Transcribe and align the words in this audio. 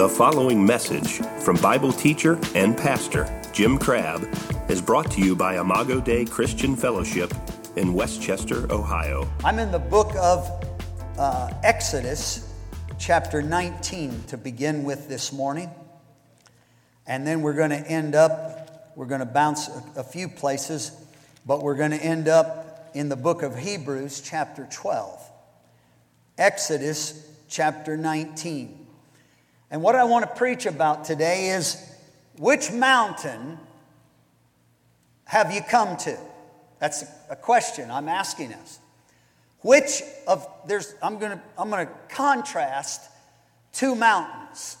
The 0.00 0.08
following 0.08 0.64
message 0.64 1.18
from 1.44 1.56
Bible 1.56 1.92
teacher 1.92 2.40
and 2.54 2.74
pastor 2.74 3.28
Jim 3.52 3.76
Crabb 3.76 4.26
is 4.70 4.80
brought 4.80 5.10
to 5.10 5.20
you 5.20 5.36
by 5.36 5.60
Imago 5.60 6.00
Dei 6.00 6.24
Christian 6.24 6.74
Fellowship 6.74 7.34
in 7.76 7.92
Westchester, 7.92 8.66
Ohio. 8.72 9.30
I'm 9.44 9.58
in 9.58 9.70
the 9.70 9.78
book 9.78 10.14
of 10.18 10.48
uh, 11.18 11.52
Exodus, 11.62 12.50
chapter 12.98 13.42
19, 13.42 14.24
to 14.28 14.38
begin 14.38 14.84
with 14.84 15.06
this 15.06 15.34
morning. 15.34 15.70
And 17.06 17.26
then 17.26 17.42
we're 17.42 17.52
going 17.52 17.68
to 17.68 17.86
end 17.86 18.14
up, 18.14 18.94
we're 18.96 19.04
going 19.04 19.20
to 19.20 19.26
bounce 19.26 19.68
a, 19.68 20.00
a 20.00 20.02
few 20.02 20.28
places, 20.28 20.92
but 21.44 21.62
we're 21.62 21.76
going 21.76 21.90
to 21.90 22.02
end 22.02 22.26
up 22.26 22.90
in 22.94 23.10
the 23.10 23.16
book 23.16 23.42
of 23.42 23.54
Hebrews, 23.54 24.22
chapter 24.22 24.66
12. 24.72 25.30
Exodus, 26.38 27.30
chapter 27.50 27.98
19. 27.98 28.79
And 29.70 29.82
what 29.82 29.94
I 29.94 30.04
want 30.04 30.28
to 30.28 30.34
preach 30.34 30.66
about 30.66 31.04
today 31.04 31.50
is 31.50 31.76
which 32.38 32.72
mountain 32.72 33.58
have 35.24 35.52
you 35.52 35.62
come 35.62 35.96
to? 35.98 36.18
That's 36.80 37.04
a 37.28 37.36
question 37.36 37.90
I'm 37.90 38.08
asking 38.08 38.52
us. 38.54 38.80
Which 39.60 40.02
of 40.26 40.48
there's 40.66 40.94
I'm 41.02 41.18
going 41.18 41.32
to 41.32 41.40
I'm 41.56 41.70
going 41.70 41.86
to 41.86 41.92
contrast 42.08 43.08
two 43.72 43.94
mountains 43.94 44.76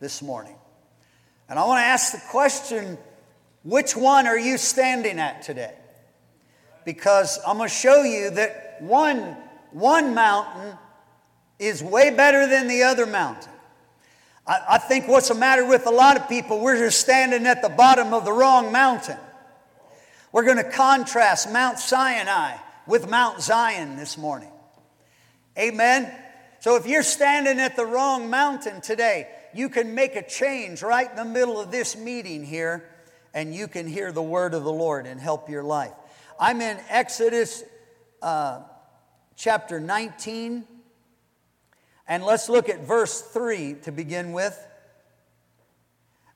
this 0.00 0.22
morning. 0.22 0.54
And 1.48 1.58
I 1.58 1.66
want 1.66 1.80
to 1.80 1.84
ask 1.84 2.12
the 2.12 2.22
question 2.30 2.96
which 3.64 3.94
one 3.96 4.26
are 4.26 4.38
you 4.38 4.56
standing 4.56 5.18
at 5.18 5.42
today? 5.42 5.74
Because 6.84 7.38
I'm 7.46 7.58
going 7.58 7.68
to 7.68 7.74
show 7.74 8.02
you 8.02 8.30
that 8.30 8.78
one 8.80 9.36
one 9.72 10.14
mountain 10.14 10.78
is 11.58 11.82
way 11.82 12.10
better 12.10 12.46
than 12.46 12.68
the 12.68 12.84
other 12.84 13.04
mountain. 13.04 13.51
I, 14.46 14.60
I 14.70 14.78
think 14.78 15.08
what's 15.08 15.28
the 15.28 15.34
matter 15.34 15.66
with 15.66 15.86
a 15.86 15.90
lot 15.90 16.16
of 16.16 16.28
people, 16.28 16.60
we're 16.60 16.78
just 16.78 17.00
standing 17.00 17.46
at 17.46 17.62
the 17.62 17.68
bottom 17.68 18.12
of 18.12 18.24
the 18.24 18.32
wrong 18.32 18.72
mountain. 18.72 19.18
We're 20.32 20.44
going 20.44 20.56
to 20.56 20.70
contrast 20.70 21.52
Mount 21.52 21.78
Sinai 21.78 22.56
with 22.86 23.08
Mount 23.08 23.40
Zion 23.40 23.96
this 23.96 24.16
morning. 24.16 24.50
Amen. 25.58 26.12
So 26.60 26.76
if 26.76 26.86
you're 26.86 27.02
standing 27.02 27.60
at 27.60 27.76
the 27.76 27.84
wrong 27.84 28.30
mountain 28.30 28.80
today, 28.80 29.28
you 29.54 29.68
can 29.68 29.94
make 29.94 30.16
a 30.16 30.26
change 30.26 30.82
right 30.82 31.08
in 31.10 31.16
the 31.16 31.24
middle 31.24 31.60
of 31.60 31.70
this 31.70 31.96
meeting 31.96 32.44
here, 32.44 32.88
and 33.34 33.54
you 33.54 33.68
can 33.68 33.86
hear 33.86 34.12
the 34.12 34.22
word 34.22 34.54
of 34.54 34.64
the 34.64 34.72
Lord 34.72 35.06
and 35.06 35.20
help 35.20 35.50
your 35.50 35.62
life. 35.62 35.92
I'm 36.40 36.60
in 36.60 36.78
Exodus 36.88 37.62
uh, 38.22 38.62
chapter 39.36 39.78
19, 39.78 40.64
and 42.12 42.22
let's 42.22 42.50
look 42.50 42.68
at 42.68 42.80
verse 42.80 43.22
3 43.22 43.76
to 43.84 43.90
begin 43.90 44.32
with. 44.32 44.62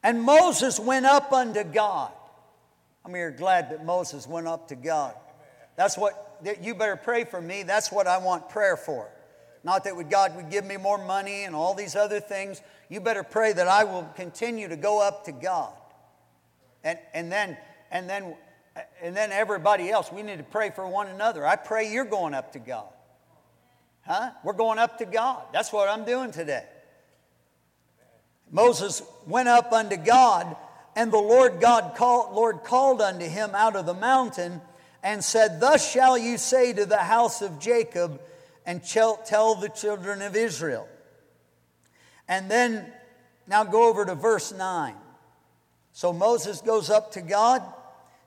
And 0.03 0.23
Moses 0.23 0.81
went 0.81 1.05
up 1.05 1.33
unto 1.33 1.65
God. 1.65 2.13
I 3.05 3.09
mean, 3.09 3.19
you're 3.19 3.31
glad 3.31 3.71
that 3.71 3.85
Moses 3.85 4.27
went 4.27 4.49
up 4.49 4.69
to 4.69 4.75
God. 4.75 5.13
That's 5.77 5.99
what, 5.99 6.41
you 6.63 6.75
better 6.75 6.97
pray 6.97 7.25
for 7.25 7.43
me. 7.43 7.63
That's 7.63 7.93
what 7.93 8.07
I 8.07 8.17
want 8.17 8.49
prayer 8.49 8.79
for. 8.79 9.07
Not 9.65 9.85
that 9.85 10.09
God 10.09 10.35
would 10.37 10.49
give 10.49 10.65
me 10.65 10.79
more 10.79 10.97
money 10.97 11.45
and 11.45 11.55
all 11.55 11.75
these 11.75 11.95
other 11.95 12.21
things. 12.21 12.63
You 12.89 13.03
better 13.03 13.23
pray 13.23 13.53
that 13.53 13.69
I 13.69 13.85
will 13.85 14.09
continue 14.17 14.69
to 14.69 14.77
go 14.77 15.07
up 15.07 15.27
to 15.27 15.33
God. 15.33 15.75
And, 16.85 16.99
and, 17.13 17.31
then, 17.31 17.59
and, 17.91 18.09
then, 18.09 18.35
and 19.03 19.15
then 19.15 19.31
everybody 19.31 19.91
else, 19.91 20.11
we 20.11 20.23
need 20.23 20.39
to 20.39 20.45
pray 20.45 20.71
for 20.71 20.89
one 20.89 21.09
another. 21.09 21.47
I 21.47 21.57
pray 21.57 21.93
you're 21.93 22.07
going 22.07 22.33
up 22.33 22.55
to 22.55 22.61
God. 22.61 22.89
Huh? 24.07 24.31
We're 24.45 24.53
going 24.53 24.79
up 24.79 24.99
to 24.99 25.05
God. 25.05 25.43
That's 25.53 25.73
what 25.73 25.89
I'm 25.89 26.05
doing 26.05 26.31
today. 26.31 26.65
Moses 28.51 29.03
went 29.27 29.49
up 29.49 29.73
unto 29.73 29.97
God, 29.97 30.57
and 30.95 31.13
the 31.13 31.19
Lord 31.19 31.61
God 31.61 31.97
called, 31.97 32.35
Lord 32.35 32.63
called 32.63 33.03
unto 33.03 33.27
him 33.27 33.51
out 33.55 33.75
of 33.75 33.85
the 33.85 33.95
mountain 33.95 34.61
and 35.03 35.23
said, 35.25 35.61
Thus 35.61 35.91
shall 35.91 36.17
you 36.17 36.39
say 36.39 36.73
to 36.73 36.87
the 36.87 36.99
house 36.99 37.43
of 37.43 37.59
Jacob, 37.59 38.21
and 38.65 38.83
tell 38.83 39.55
the 39.55 39.69
children 39.69 40.23
of 40.23 40.35
Israel. 40.35 40.89
And 42.29 42.51
then, 42.51 42.93
now 43.47 43.63
go 43.63 43.89
over 43.89 44.05
to 44.05 44.17
verse 44.17 44.53
9. 44.53 44.95
So 45.93 46.13
Moses 46.13 46.61
goes 46.61 46.91
up 46.91 47.13
to 47.13 47.23
God. 47.23 47.63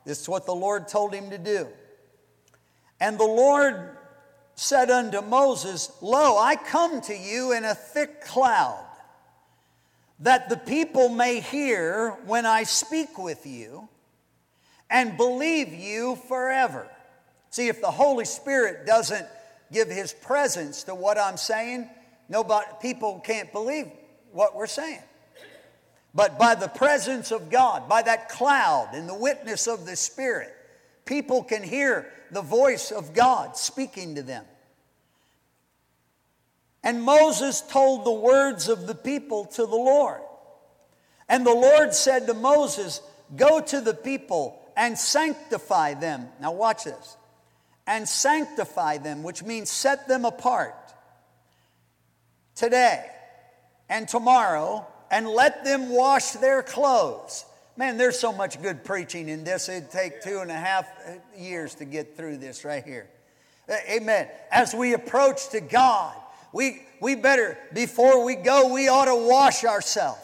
This 0.05 0.21
is 0.21 0.29
what 0.29 0.45
the 0.45 0.55
Lord 0.55 0.87
told 0.87 1.13
him 1.13 1.29
to 1.29 1.37
do. 1.37 1.67
And 3.01 3.19
the 3.19 3.25
Lord 3.25 3.97
said 4.59 4.91
unto 4.91 5.21
Moses, 5.21 5.89
Lo, 6.01 6.37
I 6.37 6.57
come 6.57 6.99
to 7.01 7.15
you 7.15 7.53
in 7.53 7.63
a 7.63 7.73
thick 7.73 8.21
cloud, 8.25 8.85
that 10.19 10.49
the 10.49 10.57
people 10.57 11.07
may 11.07 11.39
hear 11.39 12.17
when 12.25 12.45
I 12.45 12.63
speak 12.63 13.17
with 13.17 13.45
you 13.45 13.87
and 14.89 15.15
believe 15.15 15.73
you 15.73 16.17
forever. 16.27 16.89
See, 17.51 17.69
if 17.69 17.79
the 17.79 17.89
Holy 17.89 18.25
Spirit 18.25 18.85
doesn't 18.85 19.25
give 19.71 19.87
his 19.87 20.11
presence 20.11 20.83
to 20.83 20.93
what 20.93 21.17
I'm 21.17 21.37
saying, 21.37 21.89
nobody, 22.27 22.67
people 22.81 23.21
can't 23.23 23.49
believe 23.53 23.87
what 24.33 24.57
we're 24.57 24.67
saying. 24.67 25.01
But 26.13 26.37
by 26.37 26.55
the 26.55 26.67
presence 26.67 27.31
of 27.31 27.49
God, 27.49 27.87
by 27.87 28.01
that 28.01 28.27
cloud 28.27 28.89
and 28.91 29.07
the 29.07 29.15
witness 29.15 29.67
of 29.67 29.85
the 29.85 29.95
Spirit, 29.95 30.53
people 31.05 31.43
can 31.45 31.63
hear 31.63 32.11
the 32.31 32.41
voice 32.41 32.91
of 32.91 33.13
God 33.13 33.57
speaking 33.57 34.15
to 34.15 34.23
them. 34.23 34.45
And 36.83 37.03
Moses 37.03 37.61
told 37.61 38.05
the 38.05 38.11
words 38.11 38.69
of 38.69 38.87
the 38.87 38.95
people 38.95 39.45
to 39.45 39.65
the 39.65 39.75
Lord. 39.75 40.21
And 41.27 41.45
the 41.45 41.53
Lord 41.53 41.93
said 41.93 42.27
to 42.27 42.33
Moses, 42.33 43.01
Go 43.35 43.59
to 43.61 43.81
the 43.81 43.93
people 43.93 44.59
and 44.75 44.97
sanctify 44.97 45.95
them. 45.95 46.29
Now, 46.41 46.53
watch 46.53 46.85
this. 46.85 47.17
And 47.85 48.07
sanctify 48.07 48.97
them, 48.99 49.23
which 49.23 49.43
means 49.43 49.69
set 49.69 50.07
them 50.07 50.25
apart 50.25 50.75
today 52.55 53.05
and 53.89 54.07
tomorrow, 54.07 54.85
and 55.09 55.27
let 55.27 55.63
them 55.63 55.89
wash 55.89 56.31
their 56.33 56.61
clothes. 56.61 57.45
Man, 57.79 57.95
there's 57.95 58.19
so 58.19 58.33
much 58.33 58.61
good 58.61 58.83
preaching 58.83 59.29
in 59.29 59.45
this. 59.45 59.69
It'd 59.69 59.89
take 59.89 60.21
two 60.21 60.39
and 60.39 60.51
a 60.51 60.53
half 60.53 60.85
years 61.37 61.75
to 61.75 61.85
get 61.85 62.17
through 62.17 62.35
this 62.35 62.65
right 62.65 62.83
here. 62.83 63.07
Amen. 63.89 64.27
As 64.51 64.73
we 64.73 64.93
approach 64.95 65.47
to 65.51 65.61
God, 65.61 66.13
we, 66.51 66.81
we 66.99 67.15
better, 67.15 67.57
before 67.73 68.25
we 68.25 68.35
go, 68.35 68.73
we 68.73 68.89
ought 68.89 69.05
to 69.05 69.15
wash 69.15 69.63
ourselves. 69.63 70.19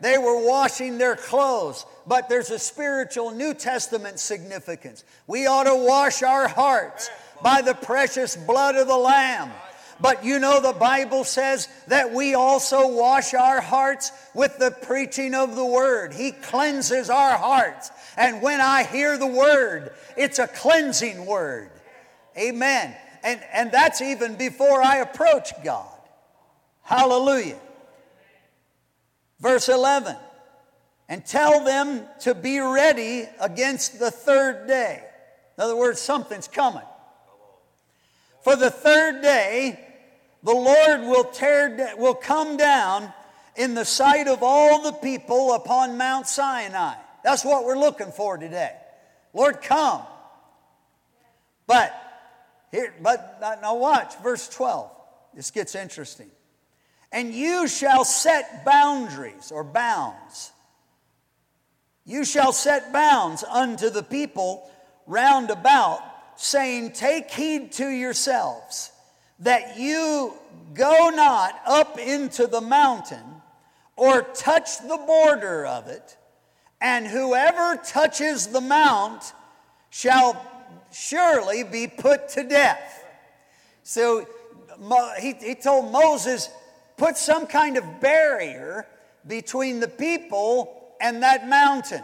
They 0.00 0.16
were 0.16 0.48
washing 0.48 0.96
their 0.96 1.14
clothes, 1.14 1.84
but 2.06 2.30
there's 2.30 2.50
a 2.50 2.58
spiritual 2.58 3.32
New 3.32 3.52
Testament 3.52 4.18
significance. 4.18 5.04
We 5.26 5.46
ought 5.46 5.64
to 5.64 5.76
wash 5.76 6.22
our 6.22 6.48
hearts 6.48 7.10
by 7.42 7.60
the 7.60 7.74
precious 7.74 8.34
blood 8.34 8.76
of 8.76 8.86
the 8.86 8.96
Lamb. 8.96 9.52
But 10.02 10.24
you 10.24 10.40
know, 10.40 10.60
the 10.60 10.72
Bible 10.72 11.22
says 11.22 11.68
that 11.86 12.12
we 12.12 12.34
also 12.34 12.88
wash 12.88 13.34
our 13.34 13.60
hearts 13.60 14.10
with 14.34 14.58
the 14.58 14.72
preaching 14.72 15.32
of 15.32 15.54
the 15.54 15.64
Word. 15.64 16.12
He 16.12 16.32
cleanses 16.32 17.08
our 17.08 17.38
hearts. 17.38 17.90
And 18.16 18.42
when 18.42 18.60
I 18.60 18.82
hear 18.82 19.16
the 19.16 19.28
Word, 19.28 19.92
it's 20.16 20.40
a 20.40 20.48
cleansing 20.48 21.24
Word. 21.24 21.70
Amen. 22.36 22.96
And, 23.22 23.40
and 23.52 23.70
that's 23.70 24.02
even 24.02 24.34
before 24.34 24.82
I 24.82 24.96
approach 24.96 25.50
God. 25.62 25.86
Hallelujah. 26.82 27.60
Verse 29.38 29.68
11 29.68 30.16
and 31.08 31.26
tell 31.26 31.62
them 31.62 32.06
to 32.20 32.34
be 32.34 32.58
ready 32.58 33.28
against 33.38 33.98
the 33.98 34.10
third 34.10 34.66
day. 34.66 35.02
In 35.58 35.62
other 35.62 35.76
words, 35.76 36.00
something's 36.00 36.48
coming. 36.48 36.82
For 38.42 38.56
the 38.56 38.70
third 38.70 39.20
day, 39.20 39.91
the 40.42 40.52
Lord 40.52 41.00
will 41.02 41.24
tear 41.24 41.94
will 41.96 42.14
come 42.14 42.56
down 42.56 43.12
in 43.56 43.74
the 43.74 43.84
sight 43.84 44.28
of 44.28 44.42
all 44.42 44.82
the 44.82 44.92
people 44.92 45.54
upon 45.54 45.96
Mount 45.96 46.26
Sinai. 46.26 46.94
That's 47.22 47.44
what 47.44 47.64
we're 47.64 47.78
looking 47.78 48.10
for 48.10 48.36
today. 48.36 48.72
Lord, 49.32 49.62
come. 49.62 50.02
But 51.66 51.94
here, 52.70 52.94
but 53.00 53.38
now 53.62 53.76
watch 53.76 54.14
verse 54.22 54.48
12. 54.48 54.90
This 55.34 55.50
gets 55.50 55.74
interesting. 55.74 56.30
And 57.10 57.32
you 57.32 57.68
shall 57.68 58.04
set 58.04 58.64
boundaries 58.64 59.52
or 59.52 59.64
bounds. 59.64 60.52
You 62.04 62.24
shall 62.24 62.52
set 62.52 62.92
bounds 62.92 63.44
unto 63.44 63.90
the 63.90 64.02
people 64.02 64.70
round 65.06 65.50
about, 65.50 66.00
saying, 66.36 66.92
Take 66.92 67.30
heed 67.30 67.72
to 67.72 67.88
yourselves, 67.88 68.91
that 69.42 69.78
you 69.78 70.34
go 70.74 71.10
not 71.10 71.60
up 71.66 71.98
into 71.98 72.46
the 72.46 72.60
mountain 72.60 73.24
or 73.96 74.22
touch 74.22 74.78
the 74.80 75.00
border 75.06 75.66
of 75.66 75.86
it, 75.88 76.16
and 76.80 77.06
whoever 77.06 77.76
touches 77.76 78.48
the 78.48 78.60
mount 78.60 79.32
shall 79.90 80.44
surely 80.92 81.62
be 81.62 81.86
put 81.86 82.28
to 82.30 82.42
death. 82.44 83.04
So 83.82 84.26
he, 85.20 85.34
he 85.34 85.54
told 85.54 85.92
Moses, 85.92 86.48
put 86.96 87.16
some 87.16 87.46
kind 87.46 87.76
of 87.76 88.00
barrier 88.00 88.86
between 89.26 89.80
the 89.80 89.88
people 89.88 90.94
and 91.00 91.22
that 91.22 91.48
mountain. 91.48 92.02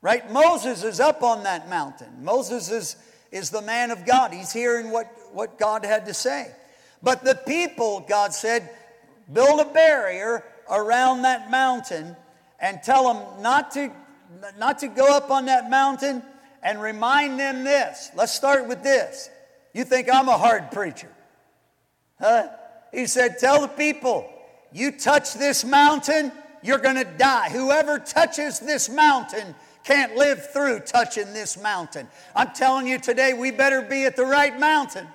Right? 0.00 0.30
Moses 0.30 0.84
is 0.84 1.00
up 1.00 1.22
on 1.22 1.42
that 1.42 1.68
mountain. 1.68 2.22
Moses 2.22 2.70
is, 2.70 2.96
is 3.30 3.50
the 3.50 3.62
man 3.62 3.90
of 3.90 4.06
God. 4.06 4.32
He's 4.32 4.52
hearing 4.52 4.90
what, 4.90 5.12
what 5.32 5.58
God 5.58 5.84
had 5.84 6.06
to 6.06 6.14
say. 6.14 6.50
But 7.02 7.24
the 7.24 7.34
people, 7.34 8.04
God 8.08 8.32
said, 8.32 8.70
build 9.32 9.60
a 9.60 9.64
barrier 9.66 10.44
around 10.70 11.22
that 11.22 11.50
mountain 11.50 12.16
and 12.58 12.82
tell 12.82 13.12
them 13.12 13.42
not 13.42 13.70
to, 13.72 13.92
not 14.58 14.78
to 14.80 14.88
go 14.88 15.16
up 15.16 15.30
on 15.30 15.46
that 15.46 15.70
mountain 15.70 16.22
and 16.62 16.80
remind 16.80 17.38
them 17.38 17.64
this. 17.64 18.10
Let's 18.16 18.32
start 18.32 18.66
with 18.66 18.82
this. 18.82 19.30
You 19.72 19.84
think 19.84 20.08
I'm 20.12 20.28
a 20.28 20.36
hard 20.36 20.70
preacher? 20.70 21.10
Huh? 22.20 22.48
He 22.92 23.06
said, 23.06 23.38
Tell 23.38 23.60
the 23.60 23.68
people, 23.68 24.28
you 24.72 24.92
touch 24.92 25.34
this 25.34 25.64
mountain, 25.64 26.32
you're 26.62 26.78
going 26.78 26.96
to 26.96 27.04
die. 27.04 27.50
Whoever 27.50 27.98
touches 27.98 28.58
this 28.58 28.88
mountain 28.88 29.54
can't 29.84 30.16
live 30.16 30.50
through 30.50 30.80
touching 30.80 31.32
this 31.32 31.60
mountain. 31.60 32.08
I'm 32.34 32.50
telling 32.52 32.86
you 32.86 32.98
today, 32.98 33.32
we 33.32 33.50
better 33.50 33.82
be 33.82 34.04
at 34.04 34.16
the 34.16 34.24
right 34.24 34.58
mountain. 34.58 35.06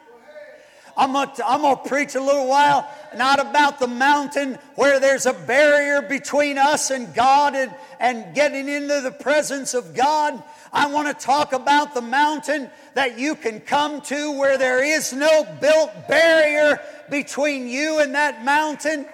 I'm 0.95 1.11
going 1.11 1.29
to 1.35 1.81
preach 1.87 2.15
a 2.15 2.21
little 2.21 2.47
while, 2.47 2.87
not 3.15 3.39
about 3.39 3.79
the 3.79 3.87
mountain 3.87 4.59
where 4.75 4.99
there's 4.99 5.25
a 5.25 5.33
barrier 5.33 6.03
between 6.03 6.57
us 6.57 6.91
and 6.91 7.13
God 7.15 7.55
and, 7.55 7.73
and 7.99 8.35
getting 8.35 8.69
into 8.69 9.01
the 9.01 9.11
presence 9.11 9.73
of 9.73 9.95
God. 9.95 10.41
I 10.71 10.87
want 10.87 11.07
to 11.07 11.25
talk 11.25 11.53
about 11.53 11.93
the 11.93 12.01
mountain 12.01 12.69
that 12.93 13.17
you 13.17 13.35
can 13.35 13.59
come 13.59 14.01
to 14.01 14.37
where 14.37 14.57
there 14.57 14.83
is 14.83 15.13
no 15.13 15.45
built 15.59 15.91
barrier 16.07 16.79
between 17.09 17.67
you 17.67 17.99
and 17.99 18.13
that 18.13 18.43
mountain 18.45 19.07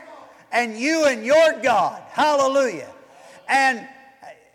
and 0.52 0.78
you 0.78 1.06
and 1.06 1.26
your 1.26 1.62
God. 1.62 2.02
Hallelujah. 2.10 2.90
And 3.48 3.88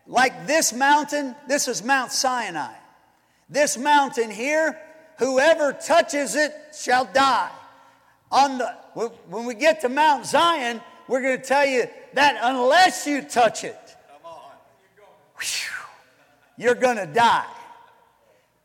like 0.07 0.47
this 0.47 0.73
mountain, 0.73 1.35
this 1.49 1.69
is 1.69 1.83
Mount 1.83 2.13
Sinai. 2.13 2.73
This 3.49 3.77
mountain 3.77 4.31
here, 4.31 4.79
whoever 5.19 5.73
touches 5.73 6.35
it 6.35 6.53
shall 6.77 7.05
die. 7.07 7.51
On 8.31 8.59
the, 8.59 8.67
when 9.29 9.45
we 9.45 9.55
get 9.55 9.81
to 9.83 9.89
Mount 9.89 10.27
Zion, 10.27 10.81
we're 11.09 11.23
going 11.23 11.41
to 11.41 11.45
tell 11.45 11.67
you 11.67 11.85
that 12.15 12.39
unless 12.43 13.07
you 13.07 13.23
touch 13.23 13.65
it, 13.65 13.79
you're 16.57 16.75
going 16.75 16.97
to 16.97 17.07
die. 17.07 17.47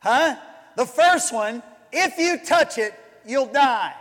Huh? 0.00 0.36
The 0.76 0.86
first 0.86 1.32
one, 1.32 1.62
if 1.92 2.18
you 2.18 2.38
touch 2.44 2.78
it, 2.78 2.94
you'll 3.26 3.52
die. 3.52 3.94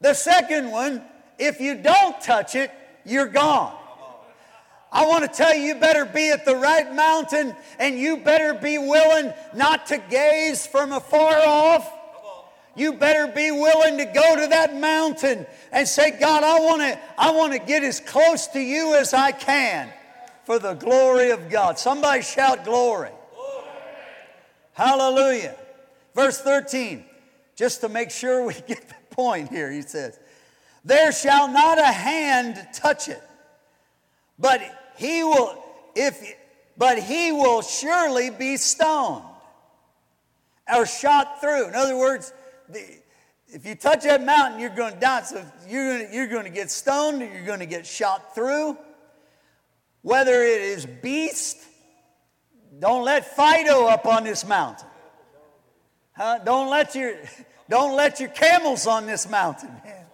The 0.00 0.14
second 0.14 0.70
one, 0.70 1.02
if 1.38 1.60
you 1.60 1.76
don't 1.76 2.20
touch 2.20 2.54
it, 2.54 2.70
you're 3.04 3.28
gone. 3.28 3.76
I 4.96 5.04
want 5.04 5.24
to 5.24 5.28
tell 5.28 5.54
you, 5.54 5.62
you 5.62 5.74
better 5.74 6.06
be 6.06 6.30
at 6.30 6.46
the 6.46 6.56
right 6.56 6.90
mountain 6.94 7.54
and 7.78 7.98
you 7.98 8.16
better 8.16 8.54
be 8.54 8.78
willing 8.78 9.30
not 9.54 9.84
to 9.88 9.98
gaze 9.98 10.66
from 10.66 10.90
afar 10.90 11.36
off. 11.36 11.86
You 12.74 12.94
better 12.94 13.30
be 13.30 13.50
willing 13.50 13.98
to 13.98 14.06
go 14.06 14.36
to 14.36 14.46
that 14.48 14.74
mountain 14.74 15.46
and 15.70 15.86
say, 15.86 16.18
God, 16.18 16.42
I 16.42 16.60
want 16.60 16.80
to, 16.80 16.98
I 17.18 17.30
want 17.32 17.52
to 17.52 17.58
get 17.58 17.84
as 17.84 18.00
close 18.00 18.46
to 18.48 18.58
you 18.58 18.94
as 18.94 19.12
I 19.12 19.32
can 19.32 19.92
for 20.44 20.58
the 20.58 20.72
glory 20.72 21.28
of 21.28 21.50
God. 21.50 21.78
Somebody 21.78 22.22
shout 22.22 22.64
glory. 22.64 23.10
glory. 23.34 23.64
Hallelujah. 24.72 25.56
Verse 26.14 26.40
13, 26.40 27.04
just 27.54 27.82
to 27.82 27.90
make 27.90 28.10
sure 28.10 28.46
we 28.46 28.54
get 28.66 28.88
the 28.88 29.14
point 29.14 29.50
here, 29.50 29.70
he 29.70 29.82
says, 29.82 30.18
There 30.86 31.12
shall 31.12 31.48
not 31.48 31.78
a 31.78 31.92
hand 31.92 32.66
touch 32.72 33.10
it, 33.10 33.22
but 34.38 34.62
he 34.96 35.22
will, 35.22 35.62
if, 35.94 36.34
but 36.76 36.98
he 36.98 37.32
will 37.32 37.62
surely 37.62 38.30
be 38.30 38.56
stoned 38.56 39.24
or 40.74 40.86
shot 40.86 41.40
through. 41.40 41.68
In 41.68 41.74
other 41.74 41.96
words, 41.96 42.32
the, 42.68 42.82
if 43.48 43.64
you 43.64 43.74
touch 43.74 44.02
that 44.02 44.24
mountain, 44.24 44.60
you're 44.60 44.70
going 44.70 44.94
to 44.94 45.00
die. 45.00 45.22
So 45.22 45.44
you're 45.68 45.98
going 45.98 46.08
to, 46.08 46.14
you're 46.14 46.26
going 46.26 46.44
to 46.44 46.50
get 46.50 46.70
stoned 46.70 47.22
or 47.22 47.26
you're 47.26 47.46
going 47.46 47.60
to 47.60 47.66
get 47.66 47.86
shot 47.86 48.34
through. 48.34 48.76
Whether 50.02 50.42
it 50.42 50.60
is 50.60 50.86
beast, 50.86 51.58
don't 52.78 53.04
let 53.04 53.36
Fido 53.36 53.86
up 53.86 54.06
on 54.06 54.24
this 54.24 54.46
mountain. 54.46 54.88
Huh? 56.16 56.40
Don't 56.44 56.70
let 56.70 56.94
your 56.94 57.16
don't 57.68 57.96
let 57.96 58.20
your 58.20 58.28
camels 58.30 58.86
on 58.86 59.06
this 59.06 59.28
mountain. 59.28 59.70
Man. 59.84 60.04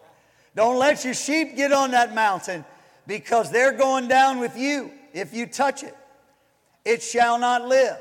Don't 0.55 0.79
let 0.79 1.05
your 1.05 1.15
sheep 1.15 1.57
get 1.57 1.73
on 1.73 1.93
that 1.93 2.15
mountain 2.15 2.65
because 3.07 3.51
they're 3.51 3.73
going 3.73 4.09
down 4.09 4.39
with 4.39 4.57
you 4.57 4.91
if 5.13 5.35
you 5.35 5.47
touch 5.47 5.83
it. 5.83 5.97
It 6.85 7.03
shall 7.03 7.39
not 7.39 7.67
live. 7.67 7.99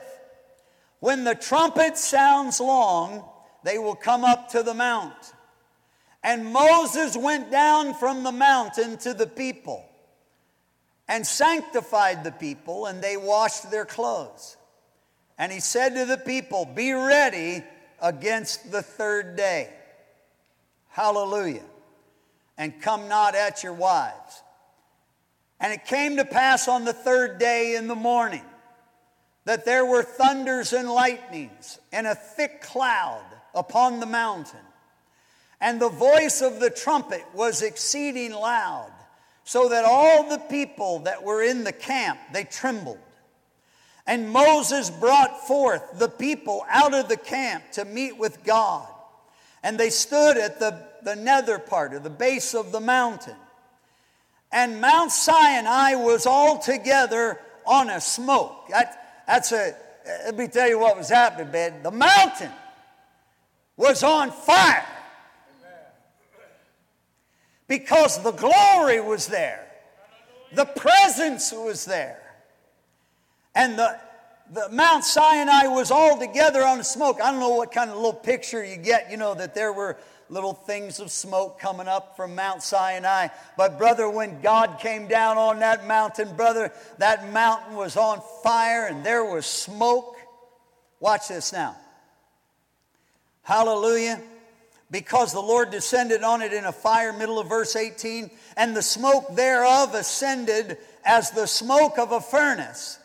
When 0.99 1.23
the 1.23 1.35
trumpet 1.35 1.97
sounds 1.97 2.59
long, 2.59 3.23
they 3.63 3.77
will 3.77 3.95
come 3.95 4.23
up 4.23 4.49
to 4.49 4.63
the 4.63 4.73
mount. 4.73 5.33
And 6.23 6.45
Moses 6.45 7.17
went 7.17 7.51
down 7.51 7.95
from 7.95 8.23
the 8.23 8.31
mountain 8.31 8.97
to 8.99 9.13
the 9.13 9.27
people 9.27 9.85
and 11.07 11.25
sanctified 11.25 12.23
the 12.23 12.31
people, 12.31 12.85
and 12.85 13.01
they 13.01 13.17
washed 13.17 13.69
their 13.71 13.85
clothes. 13.85 14.57
And 15.37 15.51
he 15.51 15.59
said 15.59 15.95
to 15.95 16.05
the 16.05 16.17
people, 16.17 16.65
Be 16.65 16.93
ready 16.93 17.63
against 17.99 18.71
the 18.71 18.81
third 18.81 19.35
day. 19.35 19.73
Hallelujah. 20.89 21.65
And 22.57 22.79
come 22.81 23.07
not 23.07 23.33
at 23.33 23.63
your 23.63 23.73
wives. 23.73 24.43
And 25.61 25.71
it 25.71 25.85
came 25.85 26.17
to 26.17 26.25
pass 26.25 26.67
on 26.67 26.85
the 26.85 26.91
third 26.91 27.37
day 27.37 27.75
in 27.75 27.87
the 27.87 27.95
morning 27.95 28.43
that 29.45 29.63
there 29.63 29.85
were 29.85 30.01
thunders 30.01 30.73
and 30.73 30.89
lightnings 30.89 31.79
and 31.91 32.07
a 32.07 32.15
thick 32.15 32.61
cloud 32.61 33.23
upon 33.53 33.99
the 33.99 34.07
mountain. 34.07 34.59
And 35.61 35.79
the 35.79 35.89
voice 35.89 36.41
of 36.41 36.59
the 36.59 36.71
trumpet 36.71 37.23
was 37.35 37.61
exceeding 37.61 38.33
loud, 38.33 38.91
so 39.43 39.69
that 39.69 39.85
all 39.85 40.27
the 40.27 40.39
people 40.39 40.99
that 40.99 41.23
were 41.23 41.43
in 41.43 41.63
the 41.63 41.71
camp, 41.71 42.19
they 42.33 42.43
trembled. 42.43 42.97
And 44.07 44.29
Moses 44.29 44.89
brought 44.89 45.47
forth 45.47 45.99
the 45.99 46.09
people 46.09 46.65
out 46.69 46.95
of 46.95 47.07
the 47.07 47.17
camp 47.17 47.63
to 47.73 47.85
meet 47.85 48.17
with 48.17 48.43
God. 48.43 48.87
And 49.61 49.79
they 49.79 49.91
stood 49.91 50.37
at 50.37 50.59
the, 50.59 50.83
the 51.03 51.15
nether 51.15 51.59
part, 51.59 51.93
of 51.93 52.01
the 52.01 52.09
base 52.09 52.55
of 52.55 52.71
the 52.71 52.79
mountain. 52.79 53.35
And 54.51 54.81
Mount 54.81 55.11
Sinai 55.11 55.95
was 55.95 56.25
altogether 56.25 57.39
on 57.65 57.89
a 57.89 58.01
smoke. 58.01 58.67
That, 58.69 59.23
that's 59.27 59.51
a, 59.51 59.75
let 60.25 60.35
me 60.35 60.47
tell 60.47 60.67
you 60.67 60.79
what 60.79 60.97
was 60.97 61.09
happening, 61.09 61.51
man. 61.51 61.83
The 61.83 61.91
mountain 61.91 62.51
was 63.77 64.03
on 64.03 64.31
fire 64.31 64.85
because 67.67 68.21
the 68.21 68.31
glory 68.31 68.99
was 68.99 69.27
there, 69.27 69.65
the 70.53 70.65
presence 70.65 71.53
was 71.53 71.85
there. 71.85 72.17
And 73.55 73.77
the, 73.77 73.99
the 74.51 74.67
Mount 74.69 75.03
Sinai 75.03 75.67
was 75.67 75.91
all 75.91 76.19
together 76.19 76.63
on 76.63 76.79
the 76.79 76.83
smoke. 76.83 77.19
I 77.21 77.31
don't 77.31 77.39
know 77.39 77.55
what 77.55 77.71
kind 77.71 77.89
of 77.89 77.95
little 77.95 78.13
picture 78.13 78.63
you 78.63 78.75
get, 78.77 79.09
you 79.09 79.17
know, 79.17 79.33
that 79.33 79.55
there 79.55 79.71
were 79.71 79.97
little 80.31 80.53
things 80.53 80.99
of 81.01 81.11
smoke 81.11 81.59
coming 81.59 81.89
up 81.89 82.15
from 82.15 82.33
Mount 82.33 82.63
Sinai. 82.63 83.27
But, 83.57 83.77
brother, 83.77 84.09
when 84.09 84.41
God 84.41 84.79
came 84.79 85.07
down 85.07 85.37
on 85.37 85.59
that 85.59 85.85
mountain, 85.85 86.35
brother, 86.35 86.71
that 86.99 87.31
mountain 87.31 87.75
was 87.75 87.97
on 87.97 88.21
fire 88.41 88.87
and 88.87 89.05
there 89.05 89.25
was 89.25 89.45
smoke. 89.45 90.15
Watch 91.01 91.27
this 91.27 91.51
now. 91.51 91.75
Hallelujah. 93.43 94.21
Because 94.89 95.33
the 95.33 95.41
Lord 95.41 95.69
descended 95.69 96.23
on 96.23 96.41
it 96.41 96.53
in 96.53 96.63
a 96.63 96.71
fire, 96.71 97.11
middle 97.11 97.37
of 97.37 97.49
verse 97.49 97.75
18, 97.75 98.31
and 98.55 98.75
the 98.75 98.81
smoke 98.81 99.35
thereof 99.35 99.93
ascended 99.93 100.77
as 101.05 101.31
the 101.31 101.45
smoke 101.45 101.97
of 101.97 102.13
a 102.13 102.21
furnace 102.21 102.99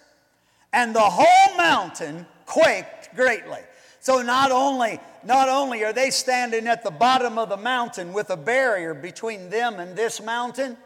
and 0.73 0.95
the 0.95 1.01
whole 1.01 1.57
mountain 1.57 2.27
quaked 2.45 3.15
greatly. 3.17 3.61
So 4.01 4.23
not 4.23 4.53
only, 4.53 5.01
not 5.27 5.49
only 5.49 5.85
are 5.85 5.93
they 5.93 6.11
standing 6.11 6.67
at 6.67 6.83
the 6.83 6.91
bottom 6.91 7.39
of 7.39 7.49
the 7.49 7.57
mountain 7.57 8.13
with 8.13 8.31
a 8.31 8.37
barrier 8.37 8.95
between 8.95 9.51
them 9.51 9.81
and 9.81 9.97
this 9.97 10.23
mountain, 10.23 10.77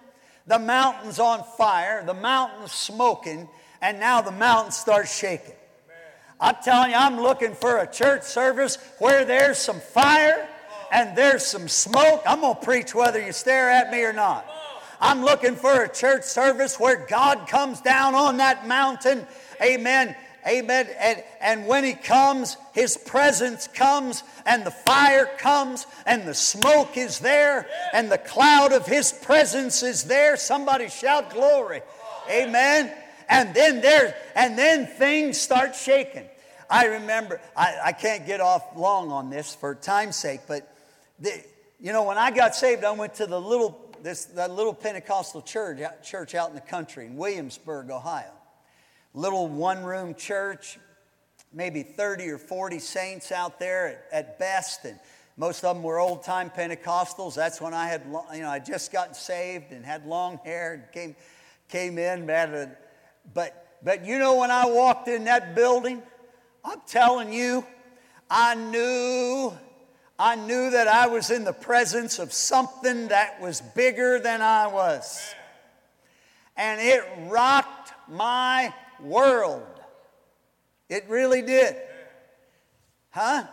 the 0.46 0.58
mountain's 0.58 1.18
on 1.18 1.44
fire, 1.56 2.04
the 2.04 2.14
mountain's 2.14 2.72
smoking, 2.72 3.48
and 3.82 4.00
now 4.00 4.20
the 4.20 4.32
mountain 4.32 4.72
starts 4.72 5.16
shaking. 5.16 5.54
I'm 6.40 6.56
telling 6.64 6.90
you, 6.92 6.96
I'm 6.96 7.20
looking 7.20 7.54
for 7.54 7.78
a 7.78 7.86
church 7.86 8.22
service 8.22 8.78
where 8.98 9.24
there's 9.24 9.58
some 9.58 9.78
fire 9.78 10.48
and 10.90 11.16
there's 11.16 11.44
some 11.44 11.68
smoke. 11.68 12.22
I'm 12.26 12.40
going 12.40 12.54
to 12.54 12.60
preach 12.60 12.94
whether 12.94 13.24
you 13.24 13.32
stare 13.32 13.70
at 13.70 13.90
me 13.90 14.02
or 14.02 14.14
not. 14.14 14.46
I'm 15.02 15.22
looking 15.22 15.54
for 15.54 15.84
a 15.84 15.88
church 15.88 16.24
service 16.24 16.80
where 16.80 17.06
God 17.06 17.46
comes 17.46 17.80
down 17.80 18.14
on 18.14 18.38
that 18.38 18.66
mountain 18.66 19.26
amen, 19.62 20.16
amen. 20.46 20.88
And, 20.98 21.22
and 21.40 21.66
when 21.66 21.84
he 21.84 21.94
comes, 21.94 22.56
his 22.72 22.96
presence 22.96 23.66
comes, 23.68 24.22
and 24.46 24.64
the 24.64 24.70
fire 24.70 25.28
comes, 25.38 25.86
and 26.06 26.26
the 26.26 26.34
smoke 26.34 26.96
is 26.96 27.18
there, 27.18 27.66
and 27.92 28.10
the 28.10 28.18
cloud 28.18 28.72
of 28.72 28.86
his 28.86 29.12
presence 29.12 29.82
is 29.82 30.04
there. 30.04 30.36
Somebody 30.36 30.88
shout 30.88 31.30
glory. 31.30 31.82
Amen. 32.30 32.92
And 33.28 33.54
then 33.54 33.80
there, 33.80 34.16
and 34.34 34.58
then 34.58 34.86
things 34.86 35.40
start 35.40 35.74
shaking. 35.74 36.26
I 36.68 36.86
remember, 36.86 37.40
I, 37.56 37.78
I 37.86 37.92
can't 37.92 38.26
get 38.26 38.40
off 38.40 38.76
long 38.76 39.10
on 39.10 39.30
this 39.30 39.54
for 39.54 39.74
time's 39.74 40.16
sake, 40.16 40.40
but 40.46 40.72
the, 41.18 41.32
you 41.80 41.92
know, 41.92 42.04
when 42.04 42.18
I 42.18 42.30
got 42.30 42.54
saved, 42.54 42.84
I 42.84 42.92
went 42.92 43.14
to 43.14 43.26
the 43.26 43.40
little 43.40 43.86
this 44.02 44.26
that 44.26 44.50
little 44.50 44.72
Pentecostal 44.72 45.42
church 45.42 45.80
church 46.02 46.34
out 46.34 46.48
in 46.48 46.54
the 46.54 46.60
country 46.60 47.06
in 47.06 47.16
Williamsburg, 47.16 47.90
Ohio. 47.90 48.32
Little 49.14 49.48
one 49.48 49.82
room 49.82 50.14
church, 50.14 50.78
maybe 51.52 51.82
30 51.82 52.28
or 52.28 52.38
40 52.38 52.78
saints 52.78 53.32
out 53.32 53.58
there 53.58 53.88
at, 53.88 54.06
at 54.12 54.38
best, 54.38 54.84
and 54.84 54.98
most 55.36 55.64
of 55.64 55.74
them 55.74 55.82
were 55.82 55.98
old 55.98 56.22
time 56.22 56.50
Pentecostals. 56.50 57.34
That's 57.34 57.60
when 57.60 57.74
I 57.74 57.88
had, 57.88 58.02
you 58.34 58.42
know, 58.42 58.50
I 58.50 58.58
just 58.58 58.92
gotten 58.92 59.14
saved 59.14 59.72
and 59.72 59.84
had 59.84 60.06
long 60.06 60.38
hair 60.44 60.74
and 60.74 60.92
came, 60.92 61.16
came 61.68 61.98
in, 61.98 62.26
man. 62.26 62.76
But, 63.34 63.78
but 63.82 64.04
you 64.04 64.18
know, 64.18 64.36
when 64.36 64.50
I 64.50 64.66
walked 64.66 65.08
in 65.08 65.24
that 65.24 65.54
building, 65.54 66.02
I'm 66.64 66.80
telling 66.86 67.32
you, 67.32 67.64
I 68.28 68.54
knew 68.54 69.52
I 70.22 70.36
knew 70.36 70.68
that 70.72 70.86
I 70.86 71.06
was 71.06 71.30
in 71.30 71.44
the 71.44 71.52
presence 71.54 72.18
of 72.18 72.30
something 72.30 73.08
that 73.08 73.40
was 73.40 73.62
bigger 73.62 74.18
than 74.18 74.42
I 74.42 74.66
was. 74.66 75.34
And 76.58 76.78
it 76.78 77.02
rocked 77.30 77.94
my 78.06 78.74
world. 79.02 79.62
It 80.88 81.04
really 81.08 81.42
did. 81.42 81.76
Huh? 83.10 83.44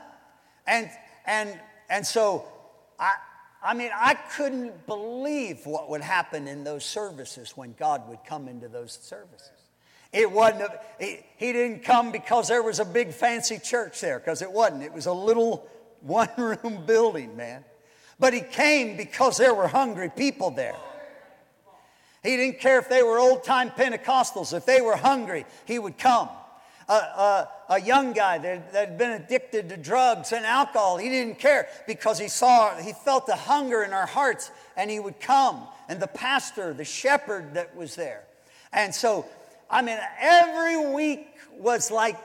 And 0.66 0.90
and 1.26 1.60
and 1.90 2.06
so 2.06 2.46
I 3.00 3.14
I 3.64 3.74
mean 3.74 3.92
I 3.94 4.14
couldn't 4.14 4.86
believe 4.88 5.66
what 5.66 5.90
would 5.90 6.02
happen 6.02 6.48
in 6.48 6.64
those 6.64 6.86
services 6.86 7.56
when 7.56 7.74
God 7.78 8.08
would 8.10 8.24
come 8.26 8.48
into 8.48 8.68
those 8.68 8.98
services. 9.02 9.52
It 10.14 10.32
wasn't, 10.32 10.62
a, 10.62 10.80
he, 11.00 11.20
he 11.38 11.54
didn't 11.54 11.84
come 11.84 12.12
because 12.12 12.48
there 12.48 12.64
was 12.64 12.80
a 12.80 12.86
big 12.86 13.12
fancy 13.12 13.60
church 13.60 14.00
there, 14.00 14.20
because 14.20 14.42
it 14.42 14.52
wasn't. 14.52 14.84
It 14.84 14.94
was 14.94 15.06
a 15.06 15.14
little 15.14 15.68
one 16.02 16.30
room 16.38 16.86
building, 16.86 17.36
man. 17.36 17.64
But 18.20 18.34
he 18.34 18.42
came 18.42 18.98
because 18.98 19.38
there 19.38 19.54
were 19.54 19.68
hungry 19.68 20.10
people 20.10 20.50
there. 20.50 20.76
He 22.28 22.36
didn't 22.36 22.60
care 22.60 22.78
if 22.78 22.90
they 22.90 23.04
were 23.04 23.20
old 23.20 23.46
time 23.46 23.70
Pentecostals. 23.70 24.54
If 24.54 24.66
they 24.66 24.82
were 24.82 24.98
hungry, 24.98 25.46
he 25.64 25.80
would 25.80 25.98
come. 25.98 26.28
Uh, 26.90 26.92
uh, 27.16 27.46
a 27.70 27.80
young 27.80 28.12
guy 28.12 28.38
that, 28.38 28.74
that, 28.74 28.90
had 28.90 28.98
been 28.98 29.12
addicted 29.12 29.70
to 29.70 29.78
drugs 29.78 30.34
and 30.34 30.46
alcohol, 30.46 30.98
he 30.98 31.08
didn't 31.08 31.40
care 31.40 31.70
because 31.88 32.20
he 32.20 32.28
saw, 32.28 32.76
he 32.76 32.92
felt 32.92 33.28
the 33.28 33.36
hunger 33.36 33.84
in 33.84 33.94
our 33.94 34.06
hearts 34.06 34.52
and 34.76 34.92
he 34.92 35.00
would 35.00 35.22
come. 35.22 35.68
And 35.88 36.02
the 36.02 36.08
pastor, 36.08 36.74
the 36.74 36.84
shepherd 36.84 37.54
that 37.54 37.74
was 37.78 37.96
there. 37.96 38.24
And 38.74 38.94
so, 38.94 39.26
I 39.70 39.82
mean, 39.82 39.98
every 40.20 40.94
week 40.94 41.28
was 41.58 41.92
like 41.92 42.18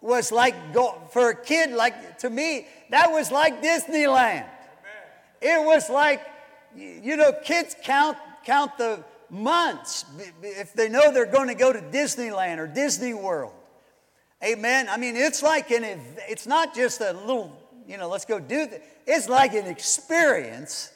was 0.00 0.32
like 0.32 0.72
go, 0.72 1.00
for 1.12 1.30
a 1.30 1.36
kid 1.44 1.70
like 1.70 2.18
to 2.18 2.28
me 2.28 2.66
that 2.90 3.12
was 3.12 3.30
like 3.30 3.62
disneyland 3.62 4.44
it 5.40 5.64
was 5.64 5.88
like 5.88 6.20
you 6.74 7.16
know 7.16 7.32
kids 7.44 7.76
count 7.84 8.18
count 8.44 8.76
the 8.78 9.04
months 9.32 10.04
if 10.42 10.72
they 10.74 10.88
know 10.88 11.12
they're 11.12 11.26
going 11.26 11.48
to 11.48 11.54
go 11.54 11.72
to 11.72 11.80
disneyland 11.80 12.58
or 12.58 12.66
disney 12.66 13.14
world. 13.14 13.52
Amen. 14.44 14.88
I 14.88 14.96
mean 14.96 15.16
it's 15.16 15.42
like 15.42 15.70
an 15.70 15.84
it's 16.28 16.46
not 16.46 16.74
just 16.74 17.00
a 17.00 17.12
little 17.12 17.58
you 17.86 17.96
know 17.96 18.08
let's 18.08 18.24
go 18.24 18.38
do 18.38 18.66
that 18.66 18.84
it's 19.06 19.28
like 19.28 19.54
an 19.54 19.66
experience 19.66 20.92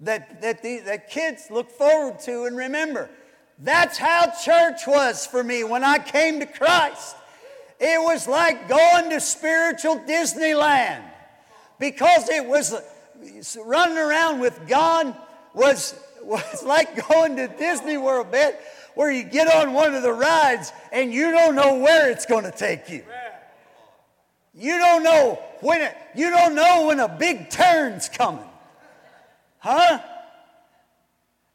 that 0.00 0.42
that 0.42 0.62
the 0.62 0.80
that 0.80 1.08
kids 1.08 1.46
look 1.50 1.70
forward 1.70 2.18
to 2.20 2.44
and 2.44 2.56
remember. 2.56 3.08
That's 3.60 3.96
how 3.96 4.32
church 4.44 4.80
was 4.86 5.26
for 5.26 5.44
me 5.44 5.62
when 5.62 5.84
i 5.84 5.98
came 5.98 6.40
to 6.40 6.46
christ. 6.46 7.16
It 7.80 8.00
was 8.00 8.28
like 8.28 8.68
going 8.68 9.10
to 9.10 9.20
spiritual 9.20 9.98
Disneyland 9.98 11.02
because 11.78 12.28
it 12.28 12.46
was 12.46 12.72
uh, 12.72 12.80
running 13.64 13.98
around 13.98 14.40
with 14.40 14.58
God 14.68 15.14
was, 15.54 15.94
was 16.24 16.62
like 16.62 17.08
going 17.08 17.36
to 17.36 17.48
Disney 17.48 17.96
World, 17.96 18.30
man, 18.32 18.54
where 18.94 19.10
you 19.10 19.24
get 19.24 19.52
on 19.52 19.72
one 19.72 19.94
of 19.94 20.02
the 20.02 20.12
rides 20.12 20.72
and 20.92 21.12
you 21.12 21.30
don't 21.30 21.54
know 21.54 21.78
where 21.78 22.10
it's 22.10 22.26
going 22.26 22.44
to 22.44 22.52
take 22.52 22.88
you. 22.88 23.04
You 24.54 24.78
don't 24.78 25.02
know 25.02 25.42
when 25.60 25.82
it, 25.82 25.96
you 26.14 26.30
don't 26.30 26.54
know 26.54 26.86
when 26.86 27.00
a 27.00 27.08
big 27.08 27.50
turn's 27.50 28.08
coming. 28.08 28.48
Huh? 29.58 30.00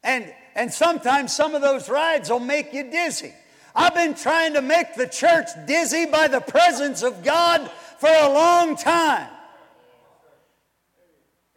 And 0.04 0.34
and 0.56 0.74
sometimes 0.74 1.34
some 1.34 1.56
of 1.56 1.62
those 1.62 1.88
rides 1.88 2.30
will 2.30 2.42
make 2.42 2.74
you 2.74 2.84
dizzy. 2.92 3.34
I've 3.76 3.94
been 3.94 4.14
trying 4.14 4.56
to 4.56 4.62
make 4.62 4.96
the 4.96 5.08
church 5.08 5.48
dizzy 5.66 6.06
by 6.06 6.28
the 6.28 6.42
presence 6.42 7.02
of 7.02 7.24
God 7.24 7.70
for 8.00 8.10
a 8.10 8.28
long 8.28 8.76
time. 8.76 9.30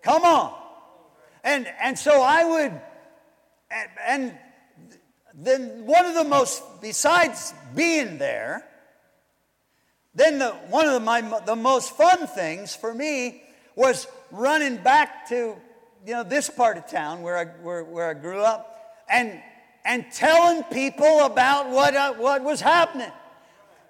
Come 0.03 0.23
on. 0.23 0.55
And, 1.43 1.67
and 1.81 1.99
so 1.99 2.23
I 2.23 2.45
would, 2.45 2.81
and, 3.73 3.91
and 4.07 4.39
then 5.35 5.87
one 5.87 6.05
of 6.07 6.15
the 6.15 6.25
most, 6.25 6.63
besides 6.81 7.55
being 7.75 8.19
there, 8.19 8.65
then 10.15 10.39
the, 10.39 10.51
one 10.51 10.87
of 10.87 10.93
the, 10.93 11.01
my, 11.01 11.41
the 11.47 11.57
most 11.57 11.97
fun 11.97 12.27
things 12.27 12.77
for 12.77 12.93
me 12.93 13.43
was 13.75 14.07
running 14.31 14.77
back 14.77 15.29
to 15.29 15.57
you 16.05 16.13
know 16.13 16.23
this 16.25 16.51
part 16.51 16.77
of 16.77 16.87
town 16.87 17.23
where 17.23 17.39
I, 17.39 17.45
where, 17.63 17.85
where 17.85 18.11
I 18.11 18.15
grew 18.15 18.41
up 18.41 18.77
and 19.09 19.41
and 19.85 20.07
telling 20.13 20.63
people 20.65 21.25
about 21.25 21.71
what, 21.71 22.19
what 22.19 22.43
was 22.43 22.61
happening. 22.61 23.11